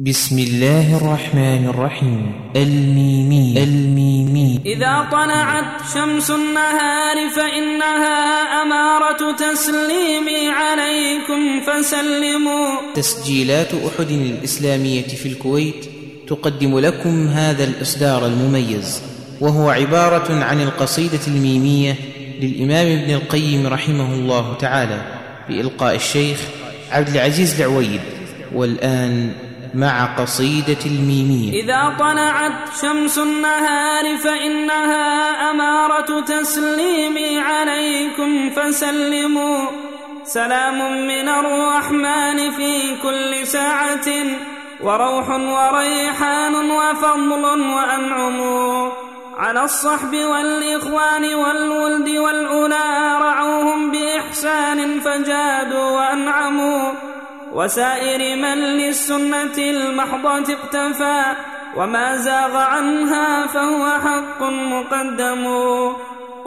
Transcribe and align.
بسم 0.00 0.38
الله 0.38 0.96
الرحمن 0.96 1.66
الرحيم. 1.66 2.32
الميمي 2.56 3.62
الميمي 3.62 4.60
إذا 4.66 5.08
طلعت 5.12 5.64
شمس 5.94 6.30
النهار 6.30 7.16
فإنها 7.36 8.16
أمارة 8.62 9.36
تسليمي 9.36 10.48
عليكم 10.48 11.60
فسلموا. 11.66 12.94
تسجيلات 12.94 13.68
أحد 13.74 14.10
الإسلامية 14.10 15.02
في 15.02 15.28
الكويت 15.28 15.84
تقدم 16.28 16.78
لكم 16.78 17.28
هذا 17.28 17.64
الإصدار 17.64 18.26
المميز 18.26 19.02
وهو 19.40 19.70
عبارة 19.70 20.44
عن 20.44 20.60
القصيدة 20.60 21.20
الميمية 21.28 21.96
للإمام 22.40 22.86
ابن 22.86 23.14
القيم 23.14 23.66
رحمه 23.66 24.14
الله 24.14 24.54
تعالى 24.54 25.02
بإلقاء 25.48 25.94
الشيخ 25.94 26.40
عبد 26.90 27.08
العزيز 27.08 27.60
العويد. 27.60 28.00
والآن 28.54 29.32
مع 29.74 30.16
قصيدة 30.16 30.78
الميمية 30.86 31.62
إذا 31.62 31.96
طلعت 31.98 32.52
شمس 32.82 33.18
النهار 33.18 34.16
فإنها 34.16 35.50
أمارة 35.50 36.20
تسليمي 36.20 37.38
عليكم 37.38 38.50
فسلموا. 38.50 39.66
سلام 40.24 41.06
من 41.06 41.28
الرحمن 41.28 42.50
في 42.50 42.96
كل 43.02 43.46
ساعة 43.46 44.08
وروح 44.80 45.28
وريحان 45.30 46.54
وفضل 46.70 47.44
وأنعم. 47.44 48.40
على 49.36 49.64
الصحب 49.64 50.14
والإخوان 50.14 51.34
والولد 51.34 52.08
والأولى 52.08 53.18
رعوهم 53.20 53.90
بإحسان 53.90 55.00
فجادوا 55.00 55.90
وأنعموا. 55.90 56.92
وسائر 57.52 58.36
من 58.36 58.58
للسنة 58.58 59.58
المحضة 59.58 60.54
اقتفى 60.54 61.22
وما 61.76 62.16
زاغ 62.16 62.56
عنها 62.56 63.46
فهو 63.46 63.90
حق 63.90 64.42
مقدم. 64.42 65.46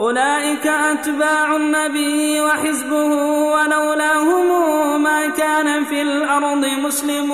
أولئك 0.00 0.66
أتباع 0.66 1.56
النبي 1.56 2.40
وحزبه 2.40 3.12
ولولاهم 3.54 5.02
ما 5.02 5.26
كان 5.26 5.84
في 5.84 6.02
الأرض 6.02 6.64
مسلم. 6.66 7.32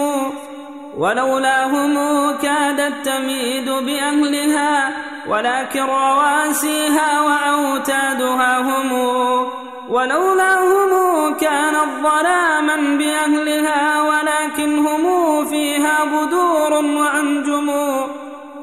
ولولاهم 0.96 1.94
كادت 2.42 2.94
تميد 3.04 3.70
بأهلها 3.70 4.90
ولكن 5.28 5.80
رواسيها 5.80 7.20
وأوتادها 7.20 8.58
هم. 8.58 9.59
ولولاهم 9.90 11.34
كانت 11.34 11.88
ظلاما 12.02 12.76
بأهلها 12.98 14.02
ولكن 14.02 14.78
هم 14.78 15.04
فيها 15.44 16.04
بدور 16.04 16.72
وأنجم 16.72 17.70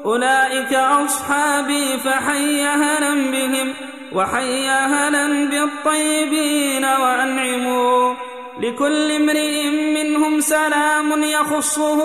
أولئك 0.05 0.73
أصحابي 0.73 1.97
فحي 1.97 2.63
هلا 2.63 3.31
بهم 3.31 3.73
وحي 4.13 4.67
هلا 4.69 5.27
بالطيبين 5.49 6.85
وأنعموا. 6.85 8.13
لكل 8.61 9.11
امرئ 9.11 9.69
منهم 9.69 10.39
سلام 10.39 11.23
يخصه 11.23 11.99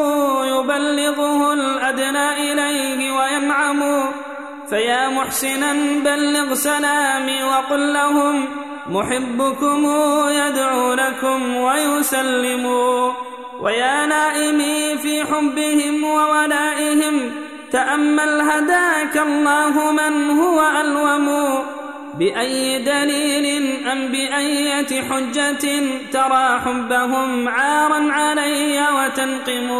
يبلغه 0.45 1.53
الأدنى 1.53 2.53
إليه 2.53 3.13
وينعم. 3.13 3.83
فيا 4.71 5.09
محسنا 5.09 5.73
بلغ 6.05 6.55
سلامي 6.55 7.45
وقل 7.45 7.93
لهم 7.93 8.49
محبكم 8.87 9.87
يدعو 10.31 10.95
لكم 10.95 11.57
ويسلم. 11.57 12.67
ويا 13.61 14.07
نائمي 14.07 14.99
في 14.99 15.25
حبهم 15.25 16.05
وولائهم 16.05 17.33
تأمل 17.73 18.41
هداك 18.41 19.17
الله 19.17 19.93
من 19.93 20.31
هو 20.31 20.63
ألوم. 20.81 21.59
بأي 22.19 22.79
دليل 22.79 23.87
أم 23.87 24.09
بأية 24.09 25.03
حجة 25.03 25.65
ترى 26.13 26.61
حبهم 26.65 27.49
عارا 27.49 28.13
علي 28.13 28.81
وتنقم. 28.97 29.71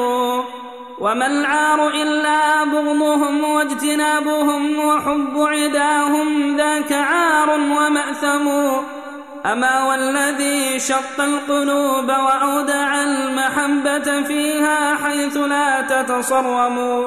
وما 1.03 1.27
العار 1.27 1.89
إلا 1.89 2.65
بغضهم 2.65 3.45
واجتنابهم 3.45 4.79
وحب 4.79 5.35
عداهم 5.37 6.57
ذاك 6.57 6.93
عار 6.93 7.51
ومأثم. 7.51 8.49
أما 9.47 9.85
والذي 9.85 10.79
شق 10.79 11.21
القلوب 11.21 12.09
وأودع 12.09 13.03
المحبة 13.03 14.23
فيها 14.23 14.95
حيث 14.95 15.37
لا 15.37 15.81
تتصرم. 15.81 17.05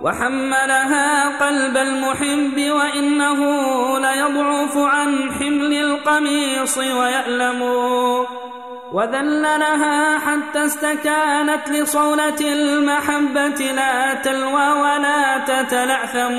وحملها 0.00 1.28
قلب 1.28 1.76
المحب 1.76 2.70
وإنه 2.70 3.40
ليضعف 3.98 4.76
عن 4.76 5.32
حمل 5.32 5.72
القميص 5.72 6.78
ويألم. 6.78 7.62
وذللها 8.92 10.18
حتى 10.18 10.64
استكانت 10.64 11.68
لصولة 11.68 12.40
المحبة 12.40 13.72
لا 13.76 14.14
تلوى 14.14 14.68
ولا 14.82 15.38
تتلعثم. 15.38 16.38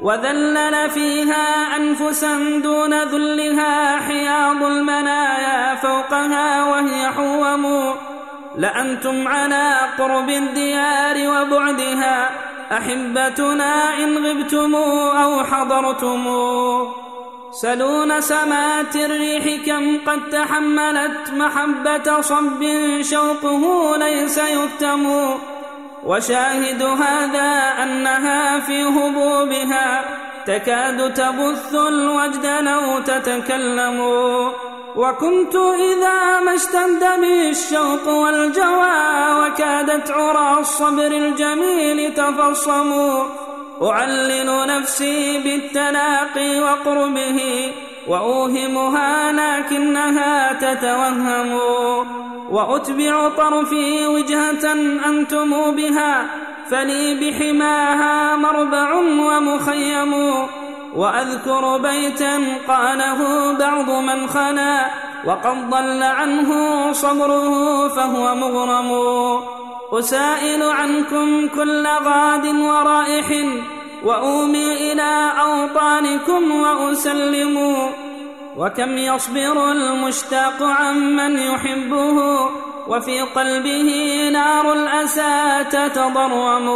وذلل 0.00 0.90
فيها 0.90 1.76
أنفسا 1.76 2.60
دون 2.62 2.94
ذلها 2.94 4.00
حياض 4.00 4.62
المنايا 4.62 5.74
فوقها 5.74 6.64
وهي 6.64 7.08
حوم. 7.08 7.94
لأنتم 8.58 9.28
على 9.28 9.76
قرب 9.98 10.28
الديار 10.28 11.16
وبعدها 11.16 12.30
أحبتنا 12.72 13.98
إن 13.98 14.26
غبتم 14.26 14.74
أو 15.24 15.44
حضرتم. 15.44 16.26
سلون 17.52 18.20
سمات 18.20 18.96
الريح 18.96 19.66
كم 19.66 19.98
قد 20.06 20.30
تحملت 20.30 21.30
محبة 21.32 22.20
صب 22.20 22.62
شوقه 23.00 23.96
ليس 23.96 24.38
يكتم 24.38 25.06
وشاهد 26.04 26.82
هذا 26.82 27.50
أنها 27.82 28.60
في 28.60 28.82
هبوبها 28.82 30.04
تكاد 30.46 31.14
تبث 31.14 31.74
الوجد 31.74 32.46
لو 32.46 33.00
تتكلم. 33.00 34.00
وكنت 34.96 35.56
إذا 35.56 36.40
ما 36.40 36.54
اشتد 36.54 37.20
بي 37.20 37.50
الشوق 37.50 38.08
والجوى 38.08 38.96
وكادت 39.40 40.10
عرى 40.10 40.60
الصبر 40.60 41.06
الجميل 41.06 42.14
تفصموا 42.14 43.24
أعلل 43.82 44.66
نفسي 44.66 45.38
بالتلاقي 45.38 46.60
وقربه 46.60 47.72
وأوهمها 48.08 49.32
لكنها 49.32 50.52
تتوهم 50.52 51.58
وأتبع 52.50 53.28
طرفي 53.28 54.06
وجهة 54.06 54.72
أنتم 55.06 55.74
بها 55.76 56.26
فلي 56.70 57.14
بحماها 57.14 58.36
مربع 58.36 58.94
ومخيم 58.98 60.12
وأذكر 60.96 61.78
بيتا 61.78 62.38
قاله 62.68 63.52
بعض 63.52 63.90
من 63.90 64.28
خلا 64.28 64.90
وقد 65.24 65.70
ضل 65.70 66.02
عنه 66.02 66.52
صبره 66.92 67.88
فهو 67.88 68.34
مغرم 68.34 68.90
أسائل 69.92 70.62
عنكم 70.62 71.48
كل 71.48 71.86
غاد 71.86 72.46
ورائح 72.46 73.28
وأومي 74.04 74.92
إلى 74.92 75.32
أوطانكم 75.40 76.50
وأسلم 76.50 77.76
وكم 78.56 78.98
يصبر 78.98 79.72
المشتاق 79.72 80.62
عمن 80.62 81.38
يحبه 81.38 82.16
وفي 82.88 83.20
قلبه 83.20 83.88
نار 84.32 84.72
الأسى 84.72 85.64
تتضرم. 85.70 86.68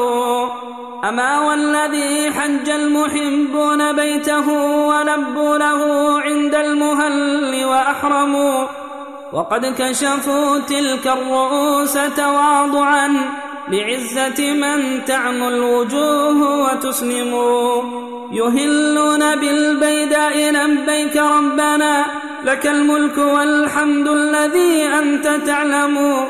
أما 1.05 1.41
والذي 1.41 2.31
حج 2.31 2.71
المحبون 2.71 3.93
بيته 3.93 4.49
ولبوا 4.89 5.59
له 5.59 5.83
عند 6.21 6.55
المهل 6.55 7.65
وأحرموا. 7.65 8.86
وقد 9.37 9.67
كشفوا 9.79 10.59
تلك 10.59 11.07
الرؤوس 11.07 11.93
تواضعا 11.93 13.09
لعزة 13.69 14.53
من 14.53 15.05
تعم 15.05 15.43
الوجوه 15.43 16.61
وتسلم. 16.63 17.35
يهلون 18.33 19.37
بالبيداء 19.37 20.51
لبيك 20.51 21.17
ربنا 21.17 22.05
لك 22.45 22.67
الملك 22.67 23.19
والحمد 23.19 24.09
الذي 24.09 24.89
أنت 24.99 25.27
تعلم. 25.47 26.27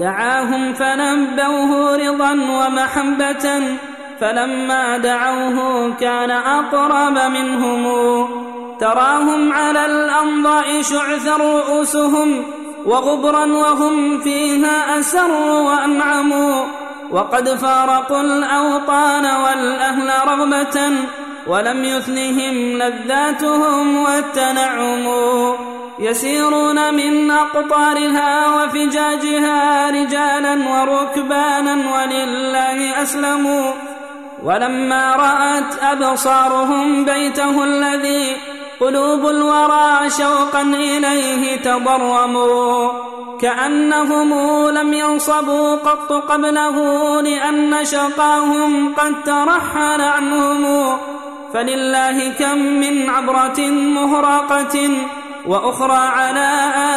دعاهم 0.00 0.74
فنبوه 0.74 1.96
رضا 1.96 2.32
ومحبة 2.32 3.76
فلما 4.20 4.98
دعوه 4.98 5.94
كان 6.00 6.30
أقرب 6.30 7.30
منهم. 7.30 7.86
تراهم 8.80 9.52
على 9.52 9.86
الأنضاء 9.86 10.82
شعثا 10.82 11.36
رؤوسهم 11.36 12.44
وغبرا 12.86 13.44
وهم 13.46 14.20
فيها 14.20 14.98
أسروا 14.98 15.60
وأنعموا. 15.60 16.64
وقد 17.10 17.48
فارقوا 17.48 18.20
الأوطان 18.20 19.24
والأهل 19.24 20.10
رغبة 20.28 20.90
ولم 21.46 21.84
يثنهم 21.84 22.78
لذاتهم 22.78 23.96
والتنعم 23.96 25.06
يسيرون 25.98 26.94
من 26.94 27.30
أقطارها 27.30 28.54
وفجاجها 28.56 29.90
رجالا 29.90 30.54
وركبانا 30.54 31.74
ولله 31.74 33.02
أسلموا. 33.02 33.72
ولما 34.42 35.16
رأت 35.16 35.82
أبصارهم 35.82 37.04
بيته 37.04 37.64
الذي 37.64 38.36
قلوب 38.80 39.26
الورى 39.26 40.10
شوقا 40.10 40.62
إليه 40.62 41.56
تضرموا. 41.56 42.90
كأنهم 43.40 44.30
لم 44.68 44.92
ينصبوا 44.92 45.76
قط 45.76 46.12
قبله 46.12 46.76
لأن 47.22 47.84
شقاهم 47.84 48.94
قد 48.94 49.24
ترحل 49.24 50.00
عنهم. 50.00 50.96
فلله 51.54 52.32
كم 52.38 52.58
من 52.58 53.10
عبرة 53.10 53.60
مهرقة 53.70 54.90
وأخرى 55.46 55.96
على 55.96 56.50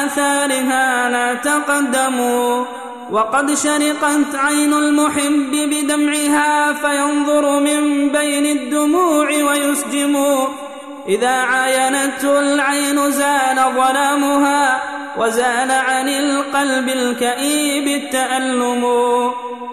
آثارها 0.05 1.09
لا 1.09 1.33
تقدموا 1.33 2.65
وقد 3.11 3.53
شرقت 3.53 4.35
عين 4.35 4.73
المحب 4.73 5.51
بدمعها 5.51 6.73
فينظر 6.73 7.59
من 7.59 8.09
بين 8.09 8.45
الدموع 8.45 9.27
ويسجم. 9.27 10.15
إذا 11.07 11.29
عاينته 11.29 12.39
العين 12.39 13.11
زال 13.11 13.55
ظلامها 13.55 14.81
وزال 15.17 15.71
عن 15.71 16.09
القلب 16.09 16.89
الكئيب 16.89 18.03
التألم 18.03 18.83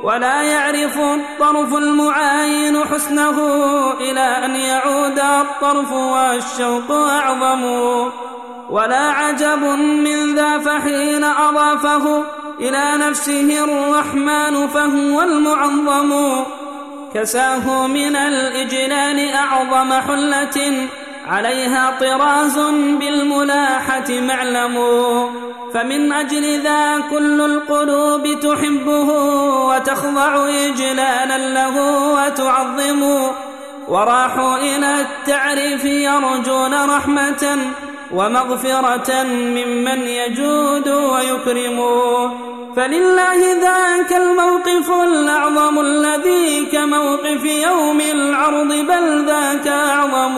ولا 0.02 0.42
يعرف 0.42 0.98
الطرف 0.98 1.74
المعاين 1.74 2.84
حسنه 2.84 3.38
إلى 4.00 4.20
أن 4.20 4.56
يعود 4.56 5.18
الطرف 5.18 5.92
والشوق 5.92 6.90
أعظم 6.90 7.64
ولا 8.70 9.00
عجب 9.00 9.62
من 9.78 10.34
ذا 10.34 10.58
فحين 10.58 11.24
أضافه 11.24 12.24
إلى 12.60 12.92
نفسه 12.96 13.64
الرحمن 13.64 14.68
فهو 14.68 15.22
المعظم 15.22 16.42
كساه 17.14 17.86
من 17.86 18.16
الإجلال 18.16 19.34
أعظم 19.34 19.92
حلة 19.92 20.88
عليها 21.26 21.98
طراز 22.00 22.58
بالملاحة 23.00 24.10
معلم 24.10 24.76
فمن 25.74 26.12
أجل 26.12 26.62
ذا 26.62 27.00
كل 27.10 27.40
القلوب 27.40 28.40
تحبه 28.40 29.08
وتخضع 29.68 30.48
إجلالا 30.48 31.38
له 31.38 31.76
وتعظم. 32.12 33.02
وراحوا 33.88 34.56
إلى 34.56 35.00
التعريف 35.00 35.84
يرجون 35.84 36.74
رحمة 36.84 37.58
ومغفرة 38.12 39.22
ممن 39.24 40.00
يجود 40.02 40.88
ويكرم. 40.88 41.80
فلله 42.76 43.40
ذاك 43.60 44.12
الموقف 44.12 44.90
الأعظم 44.90 45.78
الذي 45.80 46.66
كموقف 46.72 47.44
يوم 47.44 48.00
العرض 48.00 48.68
بل 48.68 49.24
ذاك 49.26 49.66
أعظم. 49.66 50.36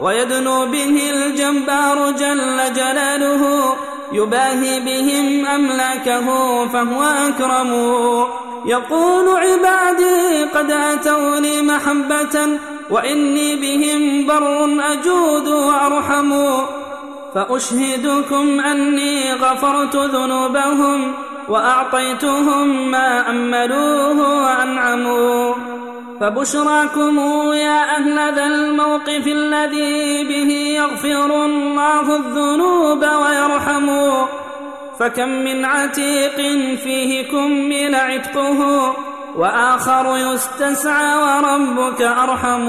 ويدنو 0.00 0.66
به 0.66 1.10
الجبار 1.10 2.10
جل 2.10 2.72
جلاله 2.74 3.74
يباهي 4.12 4.80
بهم 4.80 5.46
أملاكه 5.46 6.26
فهو 6.68 7.02
أكرم. 7.02 7.72
يقول 8.66 9.28
عبادي 9.28 10.44
قد 10.54 10.70
أتوني 10.70 11.62
محبة 11.62 12.58
وإني 12.90 13.56
بهم 13.56 14.26
بر 14.26 14.64
أجود 14.92 15.48
وأرحم. 15.48 16.32
فأشهدكم 17.34 18.60
أني 18.60 19.34
غفرت 19.34 19.96
ذنوبهم 19.96 21.14
وأعطيتهم 21.48 22.90
ما 22.90 23.30
أملوه 23.30 24.42
وأنعموا. 24.44 25.54
فبشراكم 26.20 27.18
يا 27.52 27.96
أهل 27.96 28.34
ذا 28.34 28.44
الموقف 28.46 29.26
الذي 29.26 30.24
به 30.24 30.52
يغفر 30.52 31.44
الله 31.44 32.16
الذنوب 32.16 33.02
ويرحم. 33.02 33.88
فكم 34.98 35.28
من 35.28 35.64
عتيق 35.64 36.36
فيه 36.76 37.30
كمل 37.30 37.94
عتقه 37.94 38.92
وآخر 39.36 40.16
يستسعى 40.16 41.16
وربك 41.16 42.02
أرحم. 42.02 42.68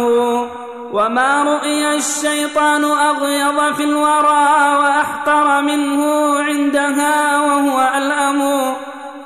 وما 0.94 1.44
رؤي 1.44 1.96
الشيطان 1.96 2.84
أغيظ 2.84 3.74
في 3.76 3.84
الورى 3.84 4.76
وأحقر 4.80 5.62
منه 5.62 6.34
عندها 6.40 7.42
وهو 7.42 7.92
ألأم. 7.98 8.74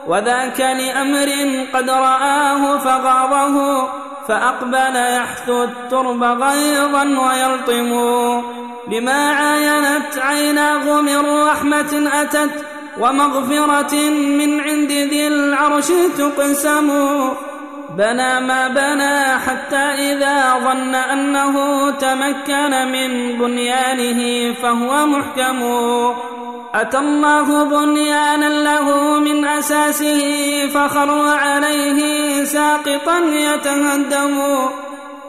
وذاك 0.08 0.60
لأمر 0.60 1.30
قد 1.74 1.90
رآه 1.90 2.78
فغاضه. 2.78 3.88
فأقبل 4.28 4.96
يحثو 4.96 5.64
الترب 5.64 6.24
غيظا 6.24 7.04
ويلطم 7.04 7.92
بما 8.88 9.32
عاينت 9.32 10.18
عيناه 10.18 11.02
من 11.02 11.46
رحمة 11.48 12.10
أتت 12.14 12.66
ومغفرة 13.00 13.96
من 14.10 14.62
عند 14.62 14.92
ذي 14.92 15.28
العرش 15.28 15.88
تقسم. 16.18 16.90
بنى 17.98 18.40
ما 18.40 18.68
بنى 18.68 19.40
حتى 19.40 19.76
إذا 19.76 20.54
ظن 20.64 20.96
أنه 20.96 21.56
تمكن 21.92 22.92
من 22.92 23.38
بنيانه 23.38 24.54
فهو 24.54 25.06
محكم. 25.06 25.64
أتى 26.76 26.98
الله 26.98 27.64
بنيانا 27.64 28.50
له 28.50 29.20
من 29.20 29.46
أساسه 29.46 30.22
فخر 30.74 31.10
عليه 31.28 32.44
ساقطا 32.44 33.20
يتهدم. 33.20 34.42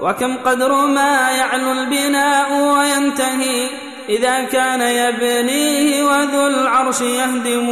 وكم 0.01 0.37
قدر 0.37 0.87
ما 0.87 1.31
يعلو 1.31 1.73
البناء 1.73 2.49
وينتهي 2.53 3.69
إذا 4.09 4.43
كان 4.43 4.81
يبنيه 4.81 6.05
وذو 6.05 6.47
العرش 6.47 7.01
يهدم. 7.01 7.69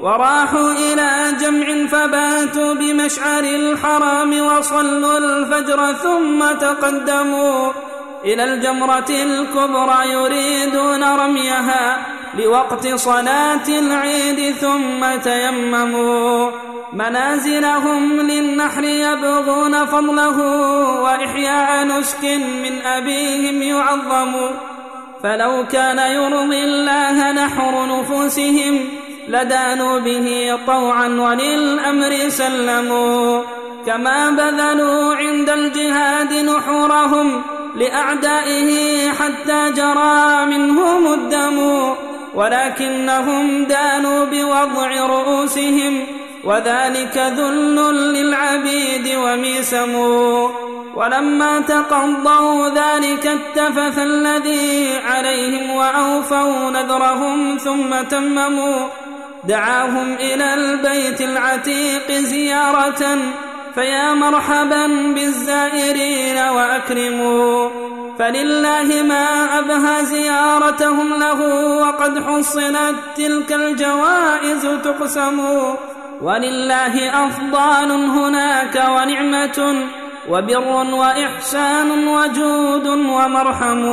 وراحوا 0.00 0.72
إلى 0.72 1.10
جمع 1.40 1.86
فباتوا 1.86 2.74
بمشعر 2.74 3.44
الحرام 3.44 4.40
وصلوا 4.40 5.18
الفجر 5.18 5.92
ثم 5.92 6.52
تقدموا. 6.60 7.72
إلى 8.24 8.44
الجمرة 8.44 9.10
الكبرى 9.10 10.12
يريدون 10.12 11.04
رميها 11.04 12.06
لوقت 12.38 12.88
صلاة 12.88 13.68
العيد 13.68 14.54
ثم 14.54 15.20
تيمموا. 15.22 16.50
منازلهم 16.92 18.20
للنحر 18.20 18.84
يبغون 18.84 19.86
فضله 19.86 20.38
وإحياء 21.02 21.84
نسك 21.84 22.24
من 22.64 22.82
أبيهم 22.82 23.62
يعظم. 23.62 24.34
فلو 25.22 25.66
كان 25.72 25.98
يرضي 25.98 26.64
الله 26.64 27.32
نحر 27.32 28.00
نفوسهم 28.00 28.88
لدانوا 29.28 30.00
به 30.00 30.58
طوعا 30.66 31.08
وللأمر 31.08 32.28
سلموا. 32.28 33.42
كما 33.86 34.30
بذلوا 34.30 35.14
عند 35.14 35.50
الجهاد 35.50 36.32
نحورهم 36.34 37.42
لأعدائه 37.76 39.00
حتى 39.10 39.72
جرى 39.76 40.46
منهم 40.46 41.12
الدم 41.12 41.94
ولكنهم 42.34 43.64
دانوا 43.64 44.24
بوضع 44.24 45.06
رؤوسهم 45.06 46.06
وذلك 46.44 47.18
ذل 47.18 47.76
للعبيد 48.14 49.14
وميسم 49.16 49.94
ولما 50.94 51.60
تقضوا 51.60 52.68
ذلك 52.68 53.26
التفث 53.26 53.98
الذي 53.98 54.98
عليهم 55.06 55.70
وأوفوا 55.70 56.70
نذرهم 56.70 57.58
ثم 57.58 58.02
تمموا. 58.10 58.88
دعاهم 59.44 60.14
إلى 60.14 60.54
البيت 60.54 61.20
العتيق 61.20 62.12
زيارة 62.12 63.18
فيا 63.74 64.14
مرحبا 64.14 64.86
بالزائرين 64.86 66.38
وأكرموا. 66.38 67.70
فلله 68.18 69.02
ما 69.02 69.58
أبهى 69.58 70.04
زيارتهم 70.04 71.14
له 71.14 71.40
وقد 71.76 72.24
حصلت 72.24 72.96
تلك 73.16 73.52
الجوائز 73.52 74.66
تقسم. 74.84 75.40
ولله 76.22 77.26
أفضال 77.26 77.92
هناك 77.92 78.84
ونعمة 78.88 79.86
وبر 80.28 80.68
وإحسان 80.94 82.08
وجود 82.08 82.86
ومرحم. 82.86 83.84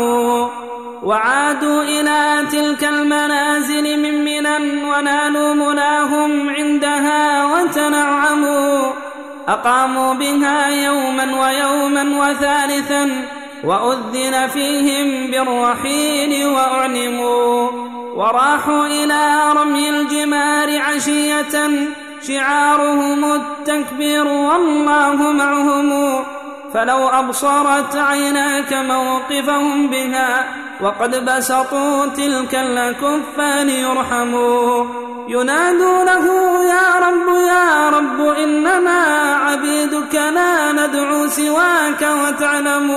وعادوا 1.03 1.83
إلى 1.83 2.45
تلك 2.51 2.83
المنازل 2.83 4.01
من 4.01 4.23
منى 4.25 4.83
ونالوا 4.85 5.53
مناهم 5.53 6.49
عندها 6.49 7.45
وتنعموا 7.45 9.06
أقاموا 9.47 10.13
بها 10.13 10.67
يوما 10.67 11.41
ويوما 11.41 12.19
وثالثا 12.19 13.27
وأذن 13.63 14.47
فيهم 14.47 15.31
بالرحيل 15.31 16.47
وأعلموا 16.47 17.69
وراحوا 18.15 18.85
إلى 18.85 19.53
رمي 19.55 19.89
الجمار 19.89 20.81
عشية 20.81 21.69
شعارهم 22.27 23.33
التكبير 23.33 24.27
والله 24.27 25.31
معهم 25.31 26.23
فلو 26.73 27.07
أبصرت 27.07 27.95
عيناك 27.95 28.73
موقفهم 28.73 29.87
بها 29.87 30.45
وقد 30.81 31.25
بسطوا 31.25 32.05
تلك 32.05 32.55
الكفان 32.55 33.69
يرحموا 33.69 34.85
ينادونه 35.27 36.25
يا 36.63 37.07
رب 37.07 37.27
يا 37.47 37.89
رب 37.89 38.21
إننا 38.37 39.16
عبيدك 39.47 40.15
لا 40.15 40.71
ندعو 40.71 41.27
سواك 41.27 42.01
وتعلم 42.01 42.89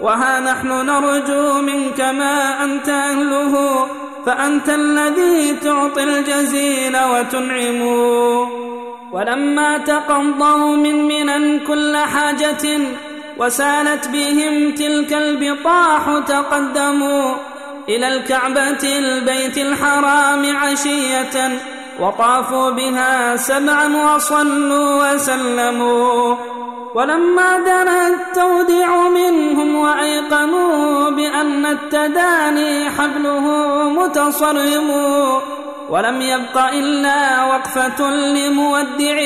وها 0.00 0.40
نحن 0.40 0.68
نرجو 0.68 1.60
منك 1.60 2.00
ما 2.00 2.64
أنت 2.64 2.88
أهله 2.88 3.86
فأنت 4.26 4.68
الذي 4.68 5.52
تعطي 5.52 6.02
الجزيل 6.02 6.96
وتنعم. 6.96 7.82
ولما 9.12 9.78
تقضوا 9.78 10.76
من 10.76 11.08
منى 11.08 11.58
كل 11.58 11.96
حاجة 11.96 12.80
وسالت 13.38 14.08
بهم 14.08 14.74
تلك 14.74 15.12
البطاح 15.12 16.18
تقدموا 16.26 17.34
إلى 17.88 18.08
الكعبة 18.08 18.98
البيت 18.98 19.58
الحرام 19.58 20.56
عشية 20.56 21.58
وطافوا 22.00 22.70
بها 22.70 23.36
سبعا 23.36 24.14
وصلوا 24.14 25.14
وسلموا. 25.14 26.36
ولما 26.94 27.58
دنا 27.58 28.06
التوديع 28.06 29.08
منهم 29.08 29.74
وأيقنوا 29.74 31.10
بأن 31.10 31.66
التداني 31.66 32.90
حبله 32.90 33.46
متصرم. 33.88 34.90
ولم 35.90 36.20
يبق 36.20 36.58
إلا 36.72 37.44
وقفة 37.44 38.10
لمودع 38.10 39.18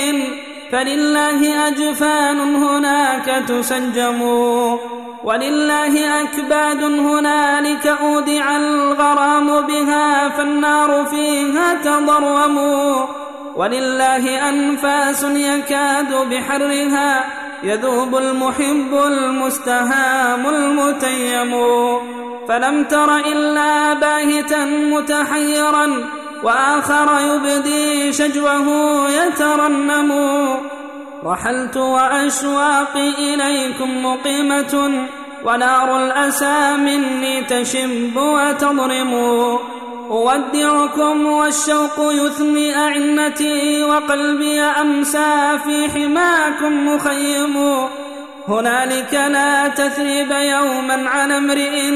فلله 0.72 1.68
أجفان 1.68 2.40
هناك 2.54 3.44
تسجم 3.48 4.22
ولله 5.24 6.22
أكباد 6.22 6.82
هنالك 6.82 7.86
أودع 7.86 8.56
الغرام 8.56 9.66
بها 9.66 10.28
فالنار 10.28 11.04
فيها 11.04 11.74
تضرم 11.74 12.58
ولله 13.56 14.48
أنفاس 14.48 15.24
يكاد 15.24 16.14
بحرها 16.30 17.24
يذوب 17.62 18.16
المحب 18.16 19.00
المستهام 19.06 20.46
المتيم 20.46 21.52
فلم 22.48 22.84
تر 22.84 23.16
إلا 23.16 23.94
باهتا 23.94 24.64
متحيرا 24.64 26.04
وآخر 26.42 27.08
يبدي 27.20 28.12
شجوه 28.12 28.66
يترنم. 29.10 30.12
رحلت 31.24 31.76
وأشواقي 31.76 33.34
إليكم 33.34 34.06
مقيمة 34.06 34.74
ونار 35.44 36.06
الأسى 36.06 36.76
مني 36.76 37.42
تشب 37.42 38.16
وتضرم. 38.16 39.14
أودعكم 40.10 41.26
والشوق 41.26 42.12
يثني 42.12 42.76
أعنتي 42.76 43.82
وقلبي 43.84 44.60
أمسى 44.60 45.58
في 45.64 45.88
حماكم 45.94 46.88
مخيم. 46.88 47.56
هنالك 48.48 49.14
لا 49.14 49.68
تثريب 49.68 50.30
يوما 50.30 51.08
على 51.08 51.36
امرئ 51.36 51.90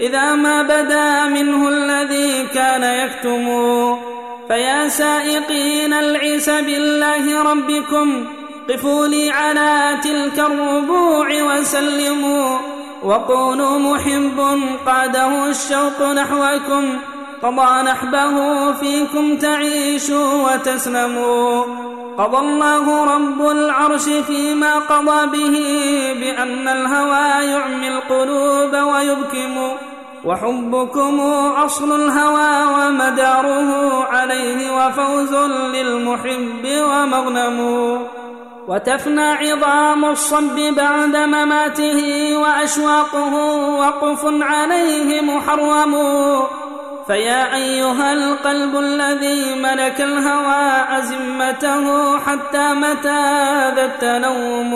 إذا 0.00 0.34
ما 0.34 0.62
بدا 0.62 1.24
منه 1.24 1.68
الذي 1.68 2.46
كان 2.54 2.82
يكتم. 2.82 3.46
فيا 4.48 4.88
سائقين 4.88 5.92
العيس 5.92 6.50
بالله 6.50 7.42
ربكم 7.42 8.24
قفوا 8.70 9.06
لي 9.06 9.30
على 9.30 9.98
تلك 10.04 10.38
الربوع 10.38 11.28
وسلموا. 11.42 12.58
وقولوا 13.02 13.78
محب 13.78 14.60
قاده 14.86 15.50
الشوق 15.50 16.12
نحوكم. 16.12 16.98
قضى 17.42 17.82
نحبه 17.82 18.72
فيكم 18.72 19.36
تعيشوا 19.36 20.32
وتسلموا. 20.34 21.64
قضى 22.18 22.38
الله 22.38 23.14
رب 23.14 23.40
العرش 23.50 24.04
فيما 24.04 24.78
قضى 24.78 25.26
به 25.26 25.56
بأن 26.20 26.68
الهوى 26.68 27.50
يعمي 27.50 27.88
القلوب 27.88 28.72
ويبكم. 28.74 29.68
وحبكم 30.24 31.20
أصل 31.64 31.92
الهوى 31.92 32.64
ومداره 32.74 34.04
عليه 34.04 34.86
وفوز 34.86 35.34
للمحب 35.74 36.64
ومغنم. 36.64 37.58
وتفنى 38.68 39.28
عظام 39.30 40.04
الصب 40.04 40.56
بعد 40.76 41.16
مماته 41.16 42.00
وأشواقه 42.36 43.34
وقف 43.80 44.24
عليه 44.42 45.20
محرم. 45.20 45.94
فيا 47.06 47.54
أيها 47.54 48.12
القلب 48.12 48.76
الذي 48.76 49.54
ملك 49.54 50.00
الهوى 50.00 50.98
أزمته 50.98 52.18
حتى 52.18 52.74
متى 52.74 53.22
ذا 53.76 53.84
التنوم 53.84 54.74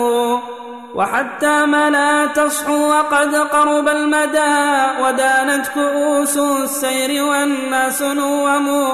وحتى 0.95 1.65
ما 1.65 1.89
لا 1.89 2.25
تصحو 2.25 2.89
وقد 2.89 3.35
قرب 3.35 3.87
المدى 3.87 4.55
ودانت 5.01 5.67
كؤوس 5.67 6.37
السير 6.37 7.23
والناس 7.23 8.01
نوم. 8.01 8.93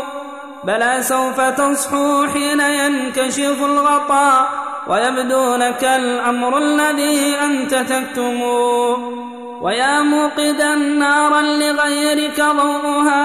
بلى 0.63 0.98
سوف 1.02 1.42
تصحو 1.42 2.28
حين 2.28 2.60
ينكشف 2.60 3.63
الغطاء 3.63 4.50
ويبدو 4.88 5.56
لك 5.56 5.84
الأمر 5.84 6.58
الذي 6.58 7.36
أنت 7.36 7.75
تكتم. 7.75 8.42
ويا 9.63 10.01
موقدا 10.01 10.75
نارا 10.75 11.41
لغيرك 11.41 12.41
ضوءها 12.41 13.24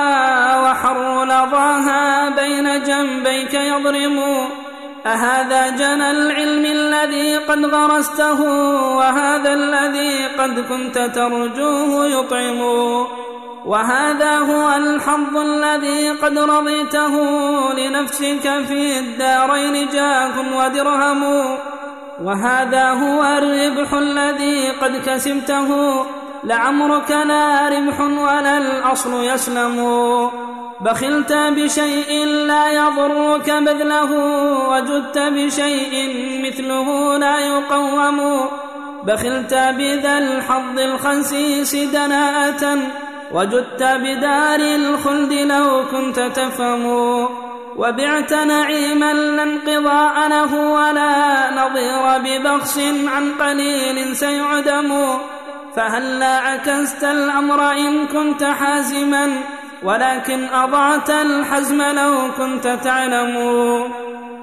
وحر 0.62 1.24
لظاها 1.24 2.28
بين 2.28 2.82
جنبيك 2.82 3.54
يضرم 3.54 4.18
أهذا 5.06 5.68
جنى 5.68 6.10
العلم 6.10 6.64
الذي 6.64 7.36
قد 7.36 7.64
غرسته 7.64 8.40
وهذا 8.96 9.52
الذي 9.52 10.26
قد 10.38 10.60
كنت 10.60 10.98
ترجوه 10.98 12.06
يطعم. 12.06 12.60
وهذا 13.66 14.38
هو 14.38 14.76
الحظ 14.76 15.36
الذي 15.36 16.10
قد 16.10 16.38
رضيته 16.38 17.14
لنفسك 17.72 18.64
في 18.68 18.98
الدارين 18.98 19.88
جاه 19.88 20.34
ودرهم. 20.58 21.22
وهذا 22.22 22.90
هو 22.90 23.24
الربح 23.24 23.92
الذي 23.92 24.70
قد 24.70 25.02
كسبته. 25.06 26.17
لعمرك 26.44 27.10
لا 27.10 27.68
ربح 27.68 28.00
ولا 28.00 28.58
الأصل 28.58 29.24
يسلم. 29.24 29.78
بخلت 30.80 31.32
بشيء 31.32 32.24
لا 32.24 32.70
يضرك 32.72 33.50
بذله 33.50 34.12
وجدت 34.68 35.18
بشيء 35.18 35.94
مثله 36.46 37.18
لا 37.18 37.38
يقوم. 37.38 38.48
بخلت 39.04 39.54
بذا 39.54 40.18
الحظ 40.18 40.78
الخسيس 40.78 41.76
دناءة 41.76 42.78
وجدت 43.32 43.82
بدار 43.82 44.60
الخلد 44.60 45.32
لو 45.32 45.84
كنت 45.90 46.20
تفهم. 46.20 46.86
وبعت 47.76 48.32
نعيما 48.32 49.12
لا 49.12 49.42
انقضاء 49.42 50.28
له 50.28 50.54
ولا 50.54 51.50
نظير 51.50 52.04
ببخس 52.18 52.78
عن 53.06 53.32
قليل 53.32 54.16
سيعدم. 54.16 55.18
فهلا 55.76 56.38
عكست 56.38 57.04
الأمر 57.04 57.72
إن 57.72 58.06
كنت 58.06 58.44
حازما؟ 58.44 59.30
ولكن 59.82 60.44
أضعت 60.44 61.10
الحزم 61.10 61.82
لو 61.82 62.32
كنت 62.38 62.78
تعلم. 62.84 63.36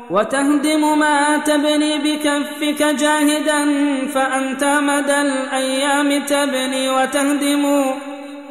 وتهدم 0.10 1.00
ما 1.00 1.38
تبني 1.38 1.98
بكفك 1.98 2.84
جاهدا 2.84 3.66
فأنت 4.14 4.64
مدى 4.64 5.22
الأيام 5.22 6.22
تبني 6.26 6.90
وتهدم. 6.90 7.86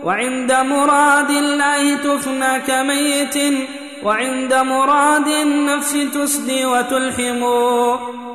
وعند 0.04 0.52
مراد 0.52 1.30
الله 1.30 1.94
تفنى 1.94 2.60
كميت 2.66 3.36
وعند 4.04 4.54
مراد 4.54 5.28
النفس 5.28 5.92
تسدي 6.14 6.66
وتلحم 6.66 7.42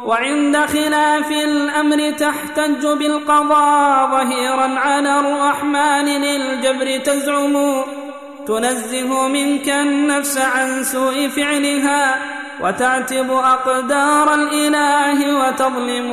وعند 0.05 0.57
خلاف 0.57 1.31
الأمر 1.31 2.11
تحتج 2.11 2.87
بالقضاء 2.87 4.11
ظهيرا 4.11 4.79
على 4.79 5.19
الرحمن 5.19 6.05
للجبر 6.05 6.97
تزعم. 6.97 7.83
تنزه 8.47 9.27
منك 9.27 9.69
النفس 9.69 10.37
عن 10.37 10.83
سوء 10.83 11.27
فعلها 11.27 12.15
وتعتب 12.61 13.31
أقدار 13.31 14.33
الإله 14.33 15.39
وتظلم. 15.39 16.11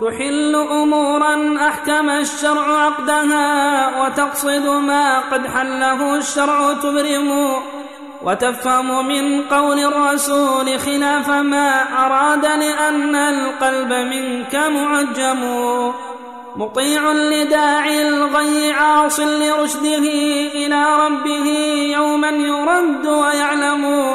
تحل 0.00 0.54
أمورا 0.54 1.56
أحكم 1.68 2.10
الشرع 2.10 2.84
عقدها 2.84 3.86
وتقصد 4.02 4.66
ما 4.66 5.18
قد 5.18 5.46
حله 5.46 6.14
الشرع 6.18 6.72
تبرم. 6.72 7.56
وتفهم 8.26 9.08
من 9.08 9.42
قول 9.42 9.78
الرسول 9.78 10.80
خلاف 10.80 11.30
ما 11.30 11.82
أراد 12.06 12.44
لأن 12.44 13.14
القلب 13.14 13.92
منك 13.92 14.54
معجم. 14.54 15.42
مطيع 16.56 17.12
لداعي 17.12 18.08
الغي 18.08 18.72
عاص 18.72 19.20
لرشده 19.20 20.06
إلى 20.54 20.84
ربه 21.06 21.46
يوما 21.92 22.28
يرد 22.28 23.06
ويعلم. 23.06 24.14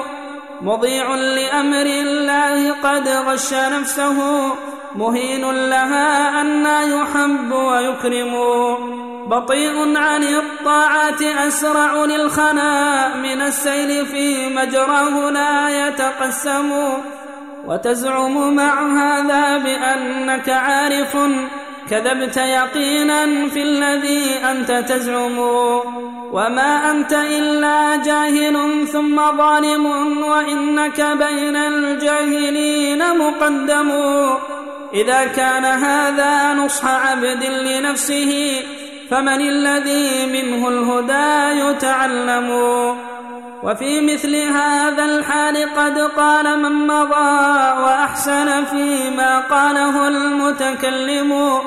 مضيع 0.61 1.15
لأمر 1.15 1.85
الله 1.85 2.71
قد 2.71 3.07
غش 3.07 3.53
نفسه. 3.53 4.51
مهين 4.95 5.69
لها 5.69 6.41
أن 6.41 6.65
يحب 6.65 7.51
ويكرم. 7.51 8.33
بطيء 9.27 9.97
عن 9.97 10.23
الطاعات 10.23 11.21
أسرع 11.21 12.05
للخنا 12.05 13.15
من 13.15 13.41
السيل 13.41 14.05
في 14.05 14.55
مجراه 14.55 15.29
لا 15.31 15.87
يتقسم. 15.87 16.71
وتزعم 17.65 18.55
مع 18.55 18.81
هذا 18.81 19.57
بأنك 19.57 20.49
عارف. 20.49 21.17
كذبت 21.89 22.37
يقينا 22.37 23.47
في 23.49 23.63
الذي 23.63 24.35
أنت 24.51 24.71
تزعم. 24.71 25.39
وما 26.31 26.91
أنت 26.91 27.13
إلا 27.13 27.95
جاهل 27.95 28.87
ثم 28.87 29.15
ظالم. 29.37 29.85
وإنك 30.23 31.01
بين 31.01 31.55
الجاهلين 31.55 33.17
مقدم. 33.17 33.91
إذا 34.93 35.25
كان 35.25 35.65
هذا 35.65 36.53
نصح 36.53 36.85
عبد 36.85 37.43
لنفسه 37.43 38.63
فمن 39.09 39.41
الذي 39.41 40.25
منه 40.25 40.67
الهدى 40.67 41.59
يتعلم. 41.59 42.49
وفي 43.63 44.01
مثل 44.01 44.35
هذا 44.35 45.05
الحال 45.05 45.75
قد 45.75 45.97
قال 45.99 46.59
من 46.59 46.87
مضى 46.87 47.81
وأحسن 47.81 48.65
فيما 48.65 49.39
قاله 49.39 50.07
المتكلم 50.07 51.59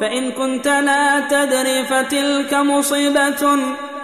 فإن 0.00 0.30
كنت 0.30 0.66
لا 0.68 1.20
تدري 1.20 1.84
فتلك 1.84 2.54
مصيبة. 2.54 3.58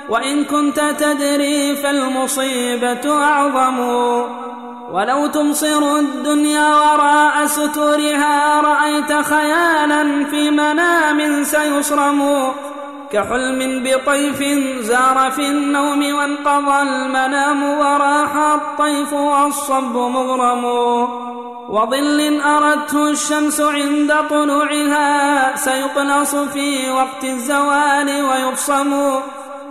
وإن 0.09 0.45
كنت 0.45 0.81
تدري 0.81 1.77
فالمصيبة 1.77 3.23
أعظم. 3.23 3.79
ولو 4.91 5.27
تبصر 5.27 5.97
الدنيا 5.97 6.69
وراء 6.75 7.47
ستورها 7.47 8.61
رأيت 8.61 9.13
خيالا 9.13 10.25
في 10.25 10.51
منام 10.51 11.45
سيصرم 11.45 12.53
كحلم 13.13 13.83
بطيف 13.85 14.43
زار 14.81 15.31
في 15.31 15.49
النوم 15.49 16.15
وانقضى 16.15 16.83
المنام 16.83 17.63
وراح 17.63 18.37
الطيف 18.37 19.13
والصب 19.13 19.97
مغرم. 19.97 20.65
وظل 21.69 22.41
أردته 22.41 23.11
الشمس 23.11 23.61
عند 23.61 24.15
طلوعها 24.31 25.57
سيقلص 25.57 26.35
في 26.35 26.91
وقت 26.91 27.25
الزوال 27.25 28.25
ويبصم. 28.25 28.93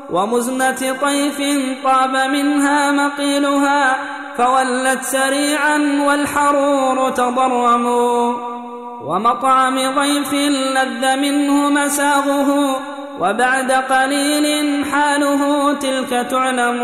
ومزنة 0.09 0.95
طيف 1.01 1.37
طاب 1.83 2.15
منها 2.15 2.91
مقيلها 2.91 3.97
فولت 4.37 5.03
سريعا 5.03 5.77
والحرور 6.07 7.09
تضرم. 7.09 7.85
ومطعم 9.05 9.75
ضيف 9.95 10.33
لذ 10.33 11.15
منه 11.15 11.69
مساغه 11.69 12.79
وبعد 13.19 13.71
قليل 13.71 14.85
حاله 14.85 15.73
تلك 15.73 16.27
تعلم. 16.31 16.79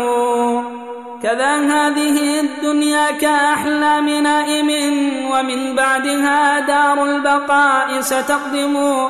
كذا 1.22 1.56
هذه 1.56 2.40
الدنيا 2.40 3.10
كأحلام 3.10 4.08
نائم 4.08 4.70
ومن 5.30 5.74
بعدها 5.74 6.60
دار 6.60 7.04
البقاء 7.04 8.00
ستقدم. 8.00 9.08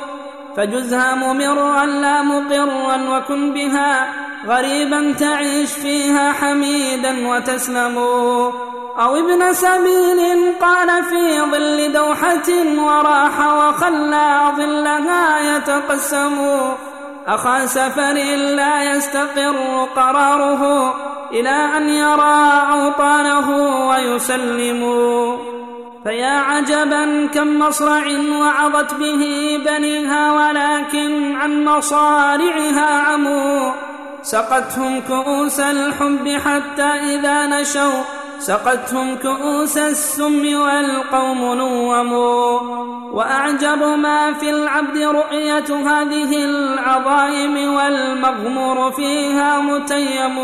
فجزها 0.56 1.14
ممرا 1.14 1.86
لا 1.86 2.22
مقرا 2.22 3.18
وكن 3.18 3.54
بها 3.54 4.08
غريبا 4.46 5.14
تعيش 5.18 5.72
فيها 5.72 6.32
حميدا 6.32 7.28
وتسلم. 7.28 7.98
أو 8.98 9.16
ابن 9.16 9.52
سبيل 9.52 10.52
قال 10.60 11.04
في 11.04 11.40
ظل 11.40 11.92
دوحة 11.92 12.48
وراح 12.78 13.54
وخلى 13.54 14.52
ظلها 14.56 15.56
يتقسم. 15.56 16.60
أخا 17.26 17.66
سفر 17.66 18.12
لا 18.56 18.96
يستقر 18.96 19.88
قراره 19.96 20.94
إلى 21.30 21.76
أن 21.76 21.88
يرى 21.88 22.62
أوطانه 22.72 23.48
ويسلم. 23.88 24.82
فيا 26.04 26.30
عجبا 26.30 27.26
كم 27.26 27.58
مصرع 27.58 28.04
وعظت 28.40 28.94
به 28.94 29.22
بنيها 29.66 30.32
ولكن 30.32 31.36
عن 31.36 31.64
مصارعها 31.64 32.98
عموا 32.98 33.72
سقتهم 34.22 35.00
كؤوس 35.00 35.60
الحب 35.60 36.28
حتى 36.28 36.82
إذا 36.82 37.46
نشوا. 37.46 38.02
سقتهم 38.38 39.16
كؤوس 39.16 39.78
السم 39.78 40.60
والقوم 40.60 41.54
نوموا. 41.54 42.60
وأعجب 43.12 43.82
ما 43.82 44.32
في 44.32 44.50
العبد 44.50 44.98
رؤية 44.98 45.70
هذه 45.90 46.44
العظائم 46.44 47.74
والمغمور 47.74 48.92
فيها 48.92 49.60
متيم. 49.60 50.38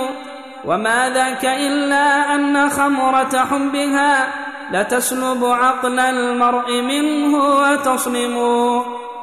وما 0.65 1.11
ذاك 1.11 1.45
إلا 1.45 2.35
أن 2.35 2.71
خمرة 2.71 3.45
حبها 3.51 4.48
لتسلب 4.73 5.45
عقل 5.45 6.01
المرء 6.01 6.83
منه 6.83 7.39
وتصنم 7.39 8.37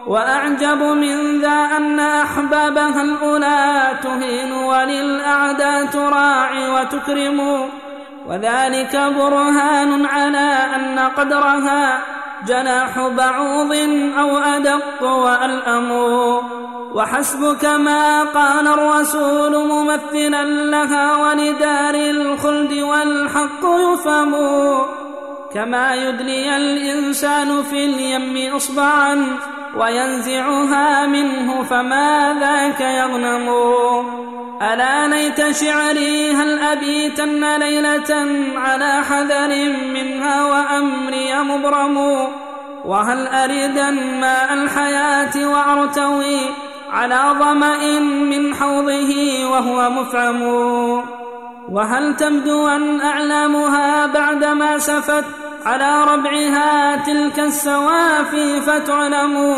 وأعجب 0.08 0.78
من 0.78 1.42
ذا 1.42 1.78
أن 1.78 2.00
أحبابها 2.00 3.02
الأولى 3.02 4.00
تهين 4.04 4.52
وللأعداء 4.52 5.86
تراعي 5.86 6.70
وتكرم. 6.70 7.70
وذلك 8.28 8.96
برهان 8.96 10.06
على 10.06 10.58
أن 10.76 11.00
قدرها 11.00 12.00
جناح 12.48 13.08
بعوض 13.08 13.74
أو 14.20 14.38
أدق 14.38 15.04
وألأم. 15.04 15.92
وحسبك 16.94 17.66
ما 17.66 18.24
قال 18.24 18.68
الرسول 18.68 19.68
ممثلا 19.68 20.44
لها 20.46 21.16
ولدار 21.16 21.96
الخلد 21.96 22.74
والحق 22.74 23.64
يفهم. 23.64 24.36
كما 25.56 25.96
يدني 25.96 26.58
الإنسان 26.58 27.64
في 27.64 27.86
اليم 27.86 28.56
إصبعا 28.56 29.38
وينزعها 29.78 31.08
منه 31.08 31.64
فما 31.64 32.38
ذاك 32.40 32.82
يغنم. 32.82 33.50
ألا 34.62 35.08
ليت 35.08 35.56
شعري 35.56 36.32
هل 36.32 36.60
أبيتن 36.60 37.58
ليلة 37.60 38.12
على 38.56 39.04
حذر 39.04 39.52
منها 39.94 40.46
وأمري 40.46 41.34
مبرم؟ 41.44 41.98
وهل 42.86 43.28
أريدا 43.28 43.90
ماء 43.92 44.54
الحياة 44.54 45.50
وأرتوي 45.50 46.40
على 46.92 47.22
ظمأ 47.40 48.00
من 48.00 48.56
حوضه 48.56 49.14
وهو 49.52 49.90
مفعم؟ 49.90 50.42
وهل 51.70 52.16
تبدو 52.16 52.68
أن 52.68 53.02
أعلامها 53.02 54.06
بعدما 54.06 54.78
سفت 54.80 55.45
على 55.66 56.04
ربعها 56.14 56.96
تلك 56.96 57.40
السوافي 57.40 58.62
فتعلم 58.62 59.56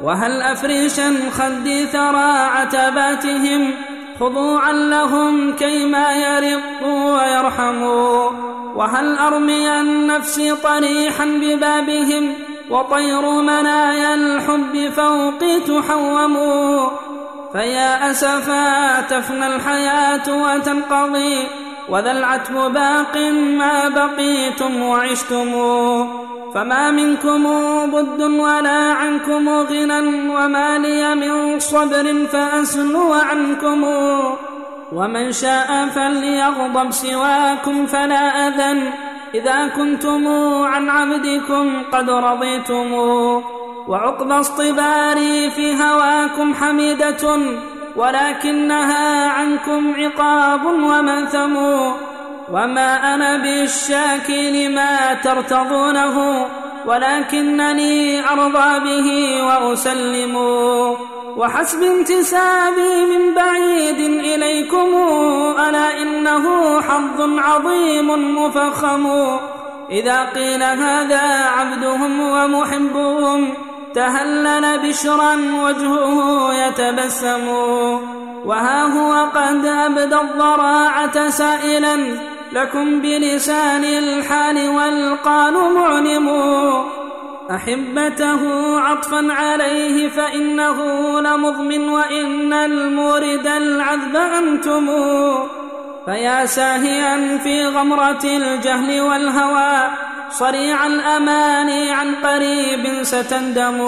وهل 0.00 0.42
أفريشا 0.42 1.14
خدي 1.30 1.86
ثرى 1.86 2.32
عتباتهم 2.32 3.74
خضوعا 4.20 4.72
لهم 4.72 5.52
كيما 5.56 6.12
يرقوا 6.12 7.22
ويرحموا 7.22 8.30
وهل 8.74 9.18
أرمي 9.18 9.80
النفس 9.80 10.40
طريحا 10.62 11.24
ببابهم 11.24 12.34
وطير 12.70 13.30
منايا 13.30 14.14
الحب 14.14 14.90
فوقي 14.96 15.60
تحوم 15.60 16.36
فيا 17.52 18.10
أسفا 18.10 19.00
تفنى 19.00 19.46
الحياة 19.46 20.22
وتنقضي 20.28 21.46
وذا 21.88 22.12
العتب 22.12 22.54
باق 22.54 23.16
ما 23.58 23.88
بقيتم 23.88 24.82
وعشتم. 24.82 25.52
فما 26.54 26.90
منكم 26.90 27.42
بد 27.90 28.22
ولا 28.22 28.92
عنكم 28.92 29.48
غنى 29.48 30.30
وما 30.30 30.78
لي 30.78 31.14
من 31.14 31.58
صبر 31.60 32.26
فأسلو 32.32 33.12
عنكم. 33.12 33.84
ومن 34.92 35.32
شاء 35.32 35.86
فليغضب 35.86 36.90
سواكم 36.90 37.86
فلا 37.86 38.48
أذن. 38.48 38.90
إذا 39.34 39.68
كنتم 39.68 40.28
عن 40.64 40.90
عبدكم 40.90 41.82
قد 41.92 42.10
رضيتم. 42.10 42.92
وعقب 43.88 44.30
اصطباري 44.30 45.50
في 45.50 45.74
هواكم 45.74 46.54
حميدة. 46.54 47.38
ولكنها 47.96 49.28
عنكم 49.28 49.94
عقاب 49.98 50.66
ومنثم 50.66 51.56
وما 52.52 53.14
أنا 53.14 53.36
بالشاكي 53.36 54.68
لما 54.68 55.14
ترتضونه 55.14 56.46
ولكنني 56.86 58.28
أرضى 58.28 58.80
به 58.80 59.08
وأسلم. 59.46 60.36
وحسب 61.36 61.82
انتسابي 61.82 63.06
من 63.06 63.34
بعيد 63.34 64.00
إليكم 64.00 64.88
ألا 65.68 66.02
إنه 66.02 66.80
حظ 66.80 67.38
عظيم 67.38 68.38
مفخم. 68.38 69.06
إذا 69.90 70.24
قيل 70.24 70.62
هذا 70.62 71.22
عبدهم 71.56 72.20
ومحبهم 72.20 73.54
تهلل 73.96 74.88
بشرا 74.88 75.34
وجهه 75.34 76.54
يتبسم. 76.54 77.48
وها 78.44 78.82
هو 78.84 79.30
قد 79.34 79.66
أبدى 79.66 80.20
الضراعة 80.20 81.30
سائلا 81.30 81.96
لكم 82.52 83.00
بلسان 83.00 83.84
الحال 83.84 84.68
والقال 84.68 85.54
معلم. 85.74 86.28
أحبته 87.50 88.42
عطفا 88.80 89.26
عليه 89.32 90.08
فإنه 90.08 90.80
لمضمن 91.20 91.88
وإن 91.88 92.52
المورد 92.52 93.46
العذب 93.46 94.16
أنتم. 94.16 94.86
فيا 96.04 96.46
ساهيا 96.46 97.38
في 97.38 97.66
غمرة 97.66 98.24
الجهل 98.24 99.00
والهوى 99.00 99.88
صريع 100.30 100.86
الأمان 100.86 101.88
عن 101.88 102.14
قريب 102.14 103.02
ستندم. 103.02 103.80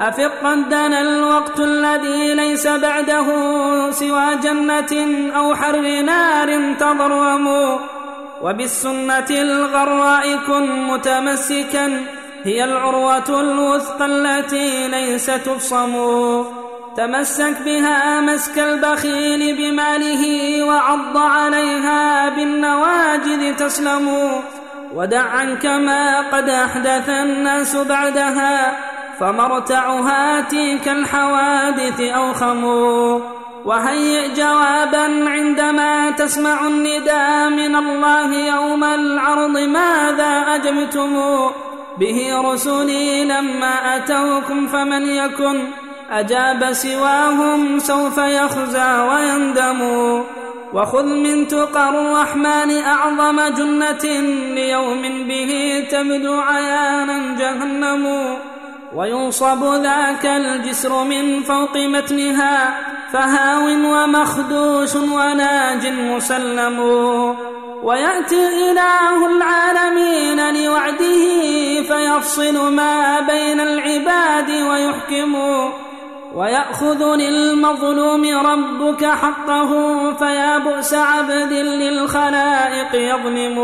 أفق 0.00 0.54
دنا 0.54 1.00
الوقت 1.00 1.60
الذي 1.60 2.34
ليس 2.34 2.66
بعده 2.66 3.26
سوى 3.90 4.36
جنة 4.42 4.92
أو 5.36 5.54
حر 5.54 6.02
نار 6.02 6.74
تضرم. 6.80 7.46
وبالسنة 8.42 9.30
الغراء 9.30 10.36
كن 10.46 10.86
متمسكا 10.86 12.04
هي 12.44 12.64
العروة 12.64 13.40
الوثقى 13.40 14.06
التي 14.06 14.88
ليس 14.88 15.26
تفصم. 15.26 15.94
تمسك 16.96 17.56
بها 17.64 18.20
مسك 18.20 18.58
البخيل 18.58 19.56
بماله 19.56 20.24
وعض 20.64 21.16
عليها 21.16 22.28
بالنواجذ 22.28 23.56
تسلم. 23.56 24.08
ودع 24.94 25.20
عنك 25.20 25.66
ما 25.66 26.20
قد 26.20 26.48
أحدث 26.48 27.08
الناس 27.08 27.76
بعدها 27.76 28.78
فمرتعها 29.20 30.40
تلك 30.40 30.88
الحوادث 30.88 32.00
أوخم 32.00 32.64
وهيئ 33.64 34.34
جوابا 34.34 35.28
عندما 35.28 36.10
تسمع 36.10 36.66
النداء 36.66 37.50
من 37.50 37.76
الله 37.76 38.34
يوم 38.34 38.84
العرض 38.84 39.58
ماذا 39.58 40.44
أجبتم 40.54 41.20
به 41.98 42.40
رسلي 42.52 43.24
لما 43.24 43.96
أتوكم 43.96 44.66
فمن 44.66 45.06
يكن 45.06 45.70
أجاب 46.10 46.72
سواهم 46.72 47.78
سوف 47.78 48.18
يخزى 48.18 48.98
ويندم؟ 49.10 49.80
وخذ 50.72 51.04
من 51.04 51.48
تقى 51.48 51.88
الرحمن 51.88 52.82
أعظم 52.82 53.40
جنة 53.40 54.04
ليوم 54.54 55.02
به 55.28 55.84
تبدو 55.90 56.40
عيانا 56.40 57.36
جهنم 57.38 58.36
وينصب 58.94 59.64
ذاك 59.74 60.26
الجسر 60.26 61.04
من 61.04 61.42
فوق 61.42 61.76
متنها 61.76 62.80
فهاو 63.12 63.64
ومخدوش 63.64 64.96
وناج 64.96 65.86
مسلم. 65.86 66.78
ويأتي 67.82 68.70
إله 68.70 69.36
العالمين 69.36 70.64
لوعده 70.64 71.24
فيفصل 71.88 72.72
ما 72.72 73.20
بين 73.20 73.60
العباد 73.60 74.50
ويحكم. 74.50 75.34
ويأخذ 76.38 77.04
للمظلوم 77.16 78.24
ربك 78.46 79.04
حقه 79.04 79.70
فيا 80.14 80.58
بؤس 80.58 80.94
عبد 80.94 81.52
للخلائق 81.52 82.94
يظلم. 82.94 83.58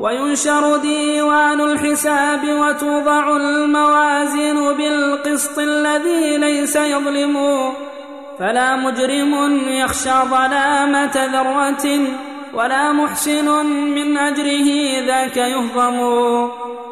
وينشر 0.00 0.76
ديوان 0.76 1.60
الحساب 1.60 2.40
وتوضع 2.48 3.36
الموازين 3.36 4.72
بالقسط 4.72 5.58
الذي 5.58 6.36
ليس 6.36 6.76
يظلم. 6.76 7.36
فلا 8.38 8.76
مجرم 8.76 9.34
يخشى 9.68 10.10
ظلامة 10.30 11.26
ذرة. 11.32 11.98
ولا 12.56 12.92
محسن 12.92 13.66
من 13.66 14.18
أجره 14.18 14.68
ذاك 15.06 15.36
يهضم. 15.36 15.98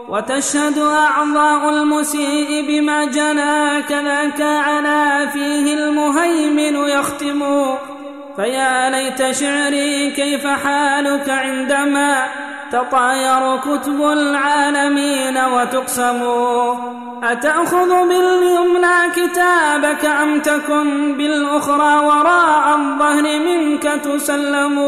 وتشهد 0.09 0.79
أعضاء 0.79 1.71
المسيء 1.71 2.67
بما 2.69 3.05
جنى 3.05 3.83
كذاك 3.83 4.41
على 4.41 5.29
فيه 5.33 5.75
المهيمن 5.75 6.77
يختم. 6.77 7.43
فيا 8.37 8.91
ليت 8.91 9.31
شعري 9.31 10.11
كيف 10.11 10.47
حالك 10.47 11.29
عندما 11.31 12.27
تطاير 12.73 13.57
كتب 13.57 14.03
العالمين 14.03 15.39
وتقسم. 15.39 16.23
أتأخذ 17.23 18.09
باليمنى 18.09 18.97
كتابك 19.17 20.05
أم 20.05 20.41
تكن 20.41 21.17
بالأخرى 21.17 22.07
وراء 22.07 22.77
الظهر 22.77 23.39
منك 23.39 23.83
تسلم؟ 23.83 24.79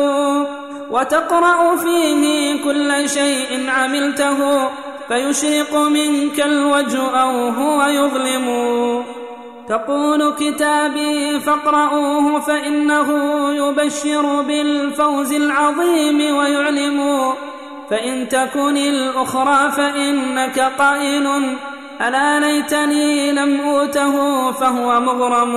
وتقرأ 0.91 1.77
فيه 1.77 2.65
كل 2.65 3.09
شيء 3.09 3.71
عملته 3.71 4.69
فيشرق 5.09 5.77
منك 5.77 6.41
الوجه 6.41 7.23
أو 7.23 7.49
هو 7.49 7.83
يظلم. 7.83 8.47
تقول 9.69 10.35
كتابي 10.35 11.41
فاقرؤوه 11.41 12.41
فإنه 12.41 13.09
يبشر 13.51 14.43
بالفوز 14.43 15.33
العظيم 15.33 16.37
ويعلم. 16.37 17.33
فإن 17.91 18.29
تكن 18.29 18.77
الأخرى 18.77 19.71
فإنك 19.71 20.61
قائل. 20.79 21.57
ألا 22.01 22.41
ليتني 22.41 23.33
لم 23.33 23.61
أوته 23.61 24.15
فهو 24.53 25.01
مغرم. 25.01 25.55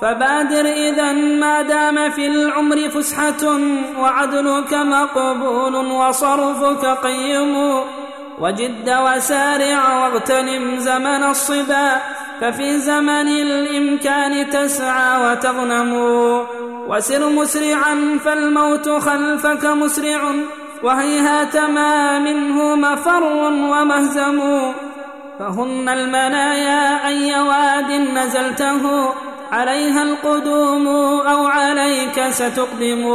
فبادر 0.00 0.66
إذا 0.66 1.12
ما 1.12 1.62
دام 1.62 2.10
في 2.10 2.26
العمر 2.26 2.88
فسحة 2.88 3.60
وعدلك 4.00 4.74
مقبول 4.74 5.74
وصرفك 5.76 6.86
قيم. 6.86 7.80
وجد 8.40 8.96
وسارع 9.06 9.98
واغتنم 9.98 10.76
زمن 10.78 11.24
الصبا 11.24 12.00
ففي 12.40 12.78
زمن 12.78 13.28
الإمكان 13.28 14.50
تسعى 14.50 15.10
وتغنم. 15.24 15.92
وسر 16.88 17.28
مسرعا 17.28 18.18
فالموت 18.24 18.88
خلفك 18.88 19.64
مسرع 19.64 20.20
وهيهات 20.82 21.56
ما 21.56 22.18
منه 22.18 22.74
مفر 22.76 23.22
ومهزم. 23.72 24.40
فهن 25.40 25.88
المنايا 25.88 27.06
أي 27.06 27.40
واد 27.40 27.92
نزلته 27.92 29.08
عليها 29.52 30.02
القدوم 30.02 30.88
أو 31.20 31.46
عليك 31.46 32.20
ستقدم. 32.28 33.06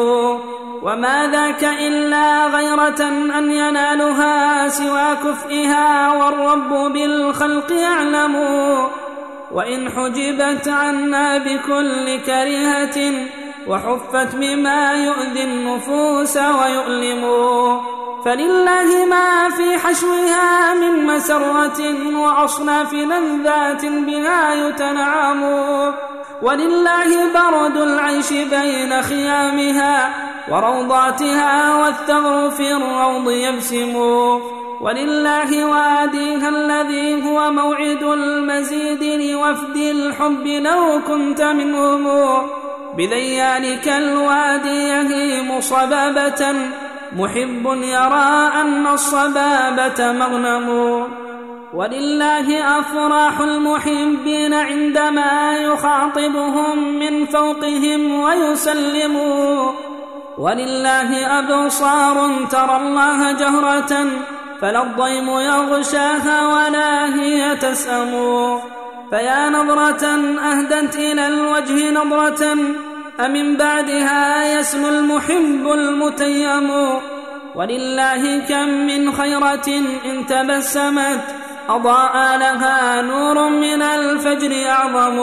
وما 0.82 1.30
ذاك 1.32 1.64
إلا 1.64 2.48
غيرة 2.48 3.02
أن 3.38 3.52
ينالها 3.52 4.68
سوى 4.68 5.16
كفئها 5.24 6.14
والرب 6.14 6.94
بالخلق 6.94 7.72
يعلم. 7.72 8.36
وإن 9.52 9.90
حجبت 9.90 10.68
عنا 10.68 11.38
بكل 11.38 12.20
كريهة 12.26 13.14
وحفت 13.68 14.36
بما 14.36 14.94
يؤذي 14.94 15.44
النفوس 15.44 16.38
ويؤلم. 16.38 17.24
فلله 18.26 19.06
ما 19.06 19.50
في 19.50 19.78
حشوها 19.78 20.74
من 20.74 21.06
مسرة 21.06 22.18
وأصناف 22.18 22.94
لذات 22.94 23.86
بها 23.86 24.54
يتنعم 24.54 25.44
ولله 26.42 27.34
برد 27.34 27.78
العيش 27.78 28.34
بين 28.34 29.02
خيامها 29.02 30.14
وروضاتها 30.50 31.76
والثغر 31.76 32.52
في 32.52 32.72
الروض 32.72 33.32
يبسم 33.32 33.96
ولله 34.82 35.66
واديها 35.66 36.50
الذي 36.50 37.26
هو 37.26 37.52
موعد 37.52 38.04
المزيد 38.04 39.04
لوفد 39.04 39.76
الحب 39.76 40.48
لو 40.48 41.02
كنت 41.08 41.42
منهم 41.42 42.08
بذيالك 42.98 43.88
الوادي 43.88 44.88
يهيم 44.88 45.62
صبابة 45.62 46.56
محب 47.16 47.66
يرى 47.66 48.52
أن 48.62 48.88
الصبابة 48.88 50.12
مغنم. 50.12 50.68
ولله 51.74 52.80
أفراح 52.80 53.40
المحبين 53.40 54.54
عندما 54.54 55.58
يخاطبهم 55.58 57.00
من 57.00 57.26
فوقهم 57.26 58.20
ويسلموا 58.20 59.72
ولله 60.38 61.40
أبصار 61.40 62.46
ترى 62.52 62.78
الله 62.78 63.32
جهرة 63.32 64.08
فلا 64.62 64.84
الضيم 64.84 65.30
يغشاها 65.30 66.38
ولا 66.48 67.16
هي 67.16 67.56
تسأم. 67.56 68.12
فيا 69.10 69.50
نظرة 69.50 70.06
أهدت 70.52 70.96
إلى 70.96 71.28
الوجه 71.28 71.92
نظرة 71.92 72.58
أمن 73.20 73.58
بعدها 73.58 74.60
يسمو 74.60 74.90
المحب 74.90 75.68
المتيم. 75.74 76.70
ولله 77.56 78.40
كم 78.40 78.70
من 78.70 79.12
خيرة 79.12 79.68
إن 80.06 80.26
تبسمت. 80.28 81.22
أضاء 81.70 82.38
لها 82.38 83.02
نور 83.02 83.50
من 83.50 83.82
الفجر 83.82 84.70
أعظم. 84.70 85.18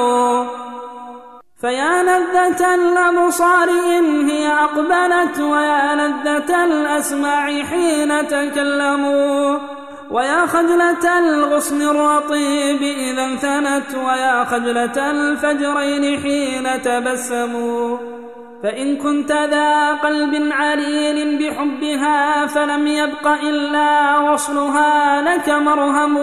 فيا 1.61 2.03
لذة 2.03 2.75
الأبصار 2.75 3.69
إن 3.99 4.31
هي 4.31 4.49
أقبلت 4.49 5.41
ويا 5.41 5.95
لذة 5.95 6.65
الأسماع 6.65 7.63
حين 7.63 8.29
تكلموا. 8.29 9.72
ويا 10.13 10.47
خجلة 10.47 11.19
الغصن 11.19 11.83
الرطيب 11.83 12.83
إذا 12.83 13.25
انثنت 13.25 13.95
ويا 13.95 14.45
خجلة 14.45 15.11
الفجرين 15.11 16.21
حين 16.21 16.83
تبسموا. 16.83 17.99
فإن 18.63 18.97
كنت 18.97 19.33
ذا 19.33 19.93
قلب 19.93 20.53
عليل 20.53 21.39
بحبها 21.39 22.47
فلم 22.47 22.87
يبق 22.87 23.27
إلا 23.27 24.19
وصلها 24.19 25.23
لك 25.23 25.49
مرهم. 25.49 26.17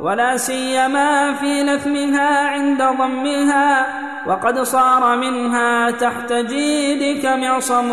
ولا 0.00 0.36
سيما 0.36 1.34
في 1.34 1.62
لثمها 1.62 2.48
عند 2.48 2.78
ضمها 2.78 3.86
وقد 4.26 4.62
صار 4.62 5.16
منها 5.16 5.90
تحت 5.90 6.32
جيدك 6.32 7.26
معصم. 7.26 7.90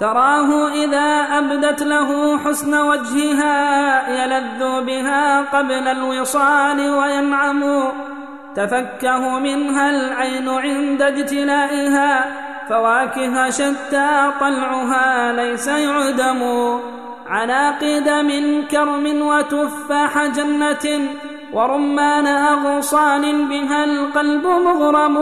تراه 0.00 0.68
إذا 0.68 1.38
أبدت 1.38 1.82
له 1.82 2.38
حسن 2.38 2.74
وجهها 2.74 4.08
يلذ 4.08 4.84
بها 4.86 5.40
قبل 5.40 5.88
الوصال 5.88 6.90
وينعم. 6.90 7.62
تفكه 8.56 9.38
منها 9.38 9.90
العين 9.90 10.48
عند 10.48 11.02
اجتلائها 11.02 12.24
فواكه 12.68 13.50
شتى 13.50 14.30
طلعها 14.40 15.32
ليس 15.32 15.66
يعدم. 15.66 16.42
عناقد 17.26 18.08
من 18.08 18.62
كرم 18.66 19.22
وتفاح 19.22 20.26
جنة 20.26 21.08
ورمان 21.52 22.26
أغصان 22.26 23.48
بها 23.48 23.84
القلب 23.84 24.46
مغرم. 24.46 25.16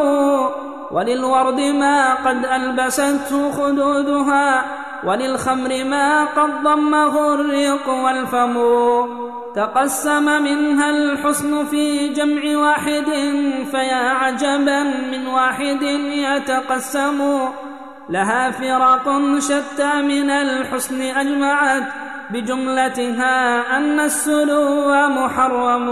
وللورد 0.90 1.60
ما 1.60 2.14
قد 2.14 2.44
ألبسته 2.44 3.50
خدودها 3.50 4.64
وللخمر 5.04 5.84
ما 5.84 6.24
قد 6.24 6.62
ضمه 6.62 7.34
الريق 7.34 7.88
والفم. 7.88 8.56
تقسم 9.54 10.42
منها 10.42 10.90
الحسن 10.90 11.64
في 11.64 12.08
جمع 12.08 12.58
واحد 12.68 13.06
فيا 13.70 14.02
عجبا 14.20 14.82
من 14.82 15.26
واحد 15.26 15.82
يتقسم. 15.82 17.38
لها 18.10 18.50
فرق 18.50 19.06
شتى 19.38 20.02
من 20.02 20.30
الحسن 20.30 21.02
أجمعت 21.02 21.82
بجملتها 22.30 23.76
أن 23.76 24.00
السلو 24.00 25.08
محرم. 25.08 25.88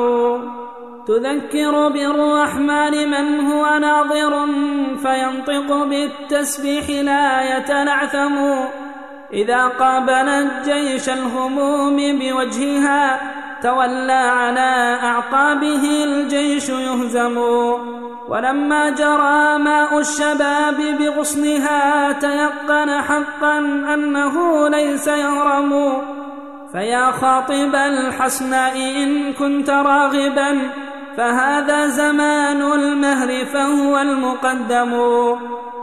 تذكر 1.06 1.88
بالرحمن 1.88 3.10
من 3.10 3.46
هو 3.46 3.78
ناظر 3.78 4.46
فينطق 5.02 5.84
بالتسبيح 5.84 6.90
لا 7.04 7.56
يتنعثم. 7.56 8.36
إذا 9.32 9.66
قابلت 9.66 10.52
جيش 10.64 11.08
الهموم 11.08 11.96
بوجهها 11.96 13.20
تولى 13.62 14.12
على 14.12 14.98
أعقابه 15.02 16.04
الجيش 16.04 16.68
يهزم. 16.68 17.38
ولما 18.28 18.90
جرى 18.90 19.58
ماء 19.58 19.98
الشباب 19.98 20.76
بغصنها 20.98 22.12
تيقن 22.12 23.02
حقا 23.02 23.58
أنه 23.94 24.68
ليس 24.68 25.06
يهرم. 25.06 25.72
فيا 26.72 27.10
خاطب 27.10 27.74
الحسناء 27.74 28.76
إن 28.76 29.32
كنت 29.32 29.70
راغبا 29.70 30.58
فهذا 31.16 31.86
زمان 31.86 32.62
المهر 32.62 33.44
فهو 33.44 33.98
المقدم. 33.98 34.92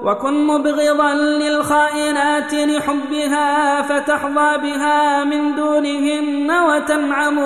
وكن 0.04 0.48
مبغضا 0.48 1.14
للخائنات 1.14 2.54
لحبها 2.54 3.82
فتحظى 3.82 4.58
بها 4.58 5.24
من 5.24 5.56
دونهن 5.56 6.52
وتنعم. 6.52 7.40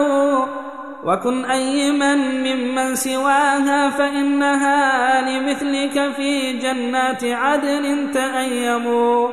وكن 1.03 1.45
أيما 1.45 2.15
ممن 2.15 2.95
سواها 2.95 3.89
فإنها 3.89 5.21
لمثلك 5.21 6.13
في 6.15 6.53
جنات 6.53 7.23
عدن 7.23 8.11
تأيموا 8.11 9.29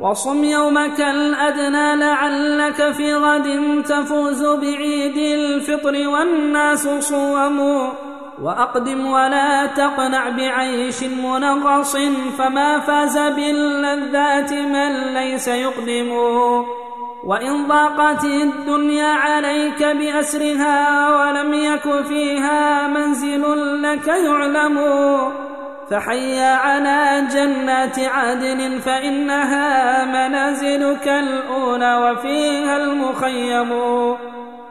وصم 0.00 0.44
يومك 0.44 1.00
الأدنى 1.00 1.96
لعلك 1.96 2.92
في 2.92 3.14
غد 3.14 3.82
تفوز 3.84 4.44
بعيد 4.44 5.16
الفطر 5.16 6.08
والناس 6.08 6.88
صوموا 6.88 7.92
وأقدم 8.42 9.06
ولا 9.06 9.66
تقنع 9.66 10.28
بعيش 10.28 11.02
منغص 11.02 11.96
فما 12.38 12.78
فاز 12.78 13.18
باللذات 13.18 14.52
من 14.52 15.14
ليس 15.14 15.48
يقدم. 15.48 16.12
وإن 17.24 17.66
ضاقت 17.68 18.24
الدنيا 18.24 19.06
عليك 19.06 19.82
بأسرها 19.82 21.10
ولم 21.16 21.54
يك 21.54 22.04
فيها 22.08 22.86
منزل 22.86 23.42
لك 23.82 24.06
يعلم. 24.06 24.78
فحيا 25.92 26.54
على 26.54 27.26
جنات 27.32 27.98
عدن 27.98 28.78
فإنها 28.78 30.04
منازلك 30.04 31.08
الأولى 31.08 31.94
وفيها 31.94 32.76
المخيم. 32.76 33.72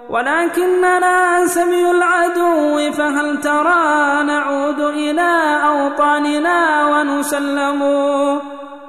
ولكننا 0.10 1.46
سمي 1.46 1.92
العدو 1.92 2.92
فهل 2.92 3.42
ترى 3.42 4.24
نعود 4.24 4.80
إلى 4.80 5.32
أوطاننا 5.68 6.88
ونسلم؟ 6.88 7.82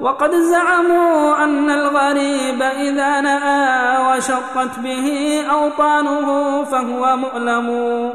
وقد 0.01 0.31
زعموا 0.31 1.45
أن 1.45 1.71
الغريب 1.71 2.63
إذا 2.63 3.21
نأى 3.21 3.99
وشقت 4.09 4.79
به 4.79 5.39
أوطانه 5.53 6.29
فهو 6.65 7.17
مؤلم. 7.17 8.13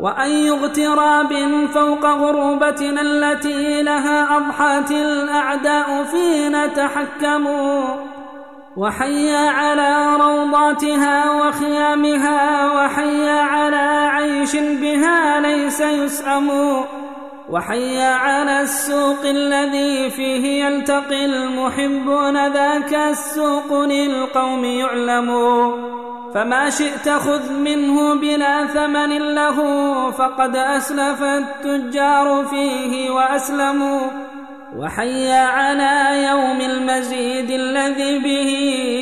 وأي 0.00 0.50
اغتراب 0.50 1.32
فوق 1.74 2.06
غربتنا 2.06 3.00
التي 3.00 3.82
لها 3.82 4.36
أضحت 4.36 4.90
الأعداء 4.90 6.04
فينا 6.04 6.66
تحكموا 6.66 7.84
وحيا 8.76 9.50
على 9.50 10.16
روضاتها 10.16 11.30
وخيامها 11.30 12.72
وحيا 12.72 13.40
على 13.40 14.10
عيش 14.12 14.56
بها 14.56 15.40
ليس 15.40 15.80
يسأم 15.80 16.50
وحيا 17.50 18.08
على 18.08 18.60
السوق 18.60 19.24
الذي 19.24 20.10
فيه 20.10 20.64
يلتقي 20.64 21.24
المحبون 21.24 22.52
ذاك 22.52 22.94
السوق 22.94 23.84
للقوم 23.84 24.64
يعلم 24.64 25.30
فما 26.34 26.70
شئت 26.70 27.08
خذ 27.08 27.52
منه 27.52 28.14
بلا 28.14 28.66
ثمن 28.66 29.34
له 29.34 29.58
فقد 30.10 30.56
أسلف 30.56 31.22
التجار 31.22 32.44
فيه 32.50 33.10
وأسلموا. 33.10 34.00
وحيا 34.76 35.40
على 35.40 36.24
يوم 36.28 36.60
المزيد 36.60 37.50
الذي 37.50 38.18
به 38.18 38.50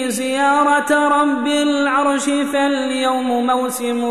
زيارة 0.09 1.09
رب 1.09 1.47
العرش 1.47 2.25
فاليوم 2.25 3.47
موسم. 3.47 4.05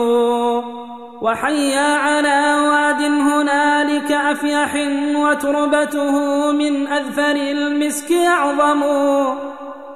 وحيا 1.23 1.95
على 1.95 2.55
واد 2.67 3.01
هنالك 3.01 4.11
أفيح 4.11 4.75
وتربته 5.15 6.11
من 6.51 6.87
أذفر 6.87 7.35
المسك 7.35 8.11
أعظم. 8.11 8.83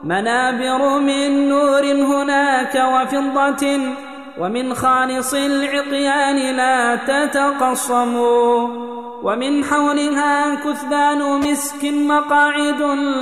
منابر 0.04 1.00
من 1.00 1.50
نور 1.50 1.84
هناك 1.86 2.76
وفضة 2.94 3.80
ومن 4.40 4.74
خالص 4.74 5.34
العقيان 5.34 6.56
لا 6.56 6.96
تتقصموا 6.96 8.68
ومن 9.24 9.64
حولها 9.64 10.56
كثبان 10.56 11.40
مسك 11.40 11.84
مقاعد 11.84 12.82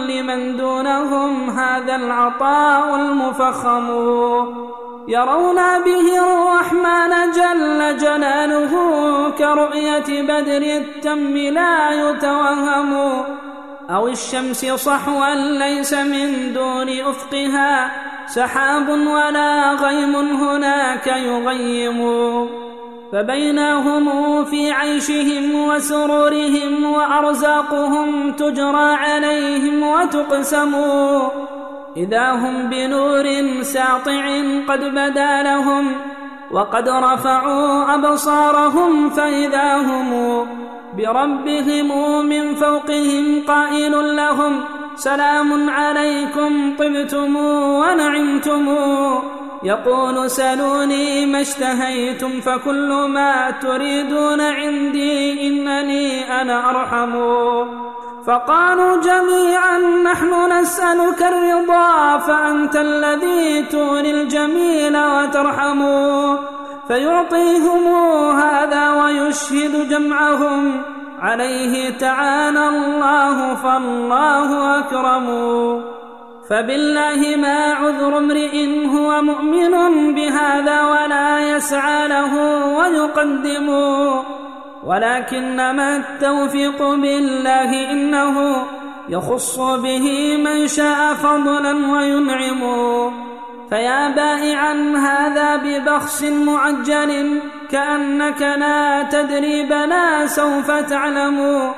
لمن 0.10 0.58
دونهم 0.58 1.50
هذا 1.50 1.96
العطاء 1.96 2.96
المفخم. 2.96 3.88
يرون 5.08 5.56
به 5.56 6.08
الرحمن 6.20 7.32
جل 7.32 7.98
جلاله 7.98 8.72
كرؤية 9.38 10.22
بدر 10.22 10.62
التم 10.62 11.38
لا 11.38 11.92
يتوهم 11.92 13.24
أو 13.90 14.08
الشمس 14.08 14.66
صحوا 14.66 15.36
ليس 15.36 15.94
من 15.94 16.54
دون 16.54 16.90
أفقها 16.90 17.92
سحاب 18.28 18.90
ولا 18.90 19.74
غيم 19.74 20.16
هناك 20.16 21.08
يغيم 21.08 22.00
فبينهم 23.12 24.46
في 24.46 24.72
عيشهم 24.72 25.68
وسرورهم 25.68 26.84
وأرزاقهم 26.84 28.32
تجرى 28.32 28.96
عليهم 28.96 29.84
وتقسم 29.84 30.76
إذا 31.98 32.32
هم 32.32 32.70
بنور 32.70 33.26
ساطع 33.62 34.42
قد 34.68 34.80
بدا 34.80 35.44
لهم 35.44 35.92
وقد 36.52 36.90
رفعوا 36.90 37.96
أبصارهم 37.96 39.10
فإذا 39.10 39.76
هم 39.76 40.12
بربهم 40.98 42.26
من 42.26 42.56
فوقهم 42.56 43.44
قائل 43.48 44.16
لهم 44.16 44.64
سلام 44.96 45.70
عليكم 45.70 46.76
طبتم 46.80 47.36
ونعمتم 47.36 48.76
يقول 49.64 50.30
سلوني 50.30 51.26
ما 51.26 51.42
اشتهيتم 51.42 52.42
فكل 52.42 52.90
ما 53.10 53.52
تريدون 53.52 54.42
عندي 54.42 55.48
إنني 55.48 56.42
أنا 56.42 56.70
أرحم 56.70 57.16
فقالوا 58.28 59.02
جميعا 59.02 59.78
نحن 60.04 60.52
نسألك 60.52 61.24
الرضا 61.24 62.18
فأنت 62.18 62.76
الذي 62.76 63.62
تولي 63.62 64.12
الجميل 64.12 64.98
وترحم 64.98 65.86
فيعطيهم 66.88 67.88
هذا 68.36 68.94
ويشهد 68.94 69.90
جمعهم. 69.90 70.82
عليه 71.20 71.98
تعالى 71.98 72.68
الله 72.68 73.56
فالله 73.56 74.80
أكرم. 74.80 75.28
فبالله 76.50 77.36
ما 77.38 77.74
عذر 77.74 78.18
امرئ 78.18 78.86
هو 78.88 79.22
مؤمن 79.22 80.16
بهذا 80.16 80.84
ولا 80.84 81.56
يسعى 81.56 82.08
له 82.08 82.34
ويقدم. 82.78 83.70
ولكنما 84.86 85.98
التوفيق 85.98 86.84
بالله 86.84 87.92
إنه 87.92 88.66
يخص 89.10 89.60
به 89.60 90.38
من 90.38 90.68
شاء 90.68 91.14
فضلا 91.14 91.92
وينعم. 91.92 92.62
فيا 93.70 94.10
بائعا 94.10 94.74
هذا 94.98 95.56
ببخس 95.56 96.24
معجل 96.24 97.42
كأنك 97.72 98.42
لا 98.42 99.04
تدري 99.04 99.64
بلا 99.64 100.28
سوف 100.28 100.72
تعلم. 100.72 101.72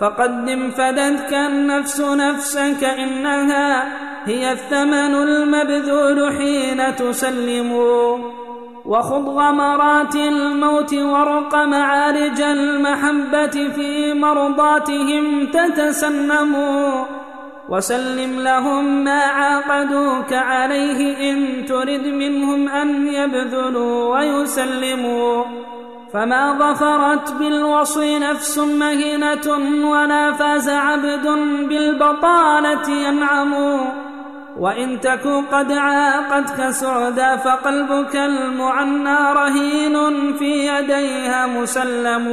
فقدم 0.00 0.70
فدتك 0.70 1.34
النفس 1.34 2.00
نفسك 2.00 2.84
إنها 2.84 3.84
هي 4.24 4.52
الثمن 4.52 5.14
المبذول 5.14 6.32
حين 6.38 6.96
تسلم. 6.96 7.72
وخذ 8.86 9.24
غمرات 9.24 10.16
الموت 10.16 10.94
ورق 10.94 11.54
معارج 11.54 12.40
المحبة 12.40 13.68
في 13.68 14.14
مرضاتهم 14.14 15.46
تتسنم 15.46 16.56
وسلم 17.68 18.40
لهم 18.40 19.04
ما 19.04 19.20
عاقدوك 19.20 20.32
عليه 20.32 21.30
إن 21.32 21.64
ترد 21.64 22.06
منهم 22.06 22.68
أن 22.68 23.06
يبذلوا 23.06 24.18
ويسلموا 24.18 25.44
فما 26.12 26.58
ظفرت 26.58 27.32
بالوصي 27.32 28.18
نفس 28.18 28.58
مهينة 28.58 29.46
ولا 29.90 30.32
فاز 30.32 30.68
عبد 30.68 31.26
بالبطالة 31.68 32.90
ينعم 32.90 33.54
وإن 34.58 35.00
تك 35.00 35.26
قد 35.52 35.72
عاقتك 35.72 36.70
سعدا 36.70 37.36
فقلبك 37.36 38.16
المعنى 38.16 39.32
رهين 39.32 39.96
في 40.38 40.66
يديها 40.66 41.46
مسلم. 41.46 42.26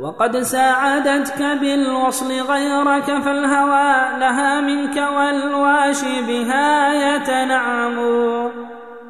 وقد 0.00 0.36
ساعدتك 0.36 1.42
بالوصل 1.60 2.32
غيرك 2.32 3.04
فالهوى 3.04 4.18
لها 4.18 4.60
منك 4.60 4.96
والواشي 4.96 6.22
بها 6.22 6.92
يتنعم. 6.92 7.96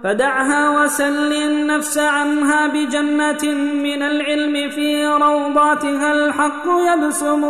فدعها 0.05 0.71
وسل 0.71 1.33
النفس 1.33 1.99
عنها 1.99 2.67
بجنة 2.67 3.55
من 3.85 4.03
العلم 4.03 4.71
في 4.71 5.07
روضاتها 5.07 6.13
الحق 6.13 6.65
يبسم. 6.93 7.45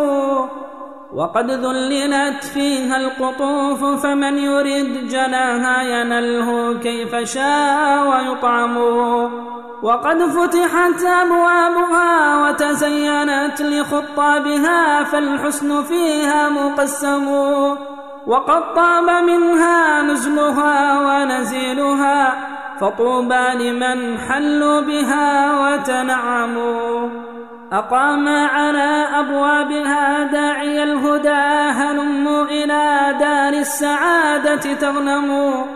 وقد 1.14 1.50
ذللت 1.50 2.44
فيها 2.44 2.96
القطوف 2.96 3.84
فمن 4.02 4.38
يرد 4.38 5.08
جناها 5.08 5.82
ينله 5.82 6.78
كيف 6.78 7.16
شاء 7.16 8.08
ويطعم 8.08 8.76
وقد 9.82 10.22
فتحت 10.22 11.04
أبوابها 11.04 12.42
وتزينت 12.42 13.62
لخطابها 13.62 15.04
فالحسن 15.04 15.82
فيها 15.82 16.48
مقسم. 16.48 17.28
وقد 18.26 18.74
طاب 18.74 19.10
منها 19.10 20.02
نزلها 20.02 21.00
ونزيلها 21.00 22.34
فطوبى 22.80 23.44
لمن 23.54 24.18
حلوا 24.18 24.80
بها 24.80 25.60
وتنعموا. 25.60 27.33
أقام 27.74 28.28
على 28.28 29.06
أبوابها 29.14 30.24
داعي 30.24 30.82
الهدى 30.82 31.70
هلموا 31.70 32.44
إلى 32.44 33.14
دار 33.20 33.52
السعادة 33.52 34.74
تغنموا 34.74 35.66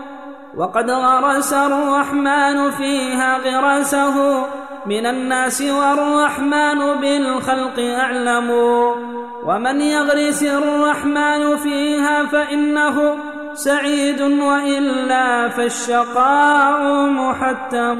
وقد 0.56 0.90
غرس 0.90 1.52
الرحمن 1.52 2.70
فيها 2.70 3.38
غرسه 3.38 4.46
من 4.86 5.06
الناس 5.06 5.62
والرحمن 5.62 6.78
بالخلق 7.00 7.78
أعلم. 7.78 8.50
ومن 9.44 9.80
يغرس 9.80 10.42
الرحمن 10.42 11.56
فيها 11.56 12.24
فإنه 12.24 13.16
سعيد 13.54 14.20
وإلا 14.20 15.48
فالشقاء 15.48 17.06
محتم. 17.08 17.98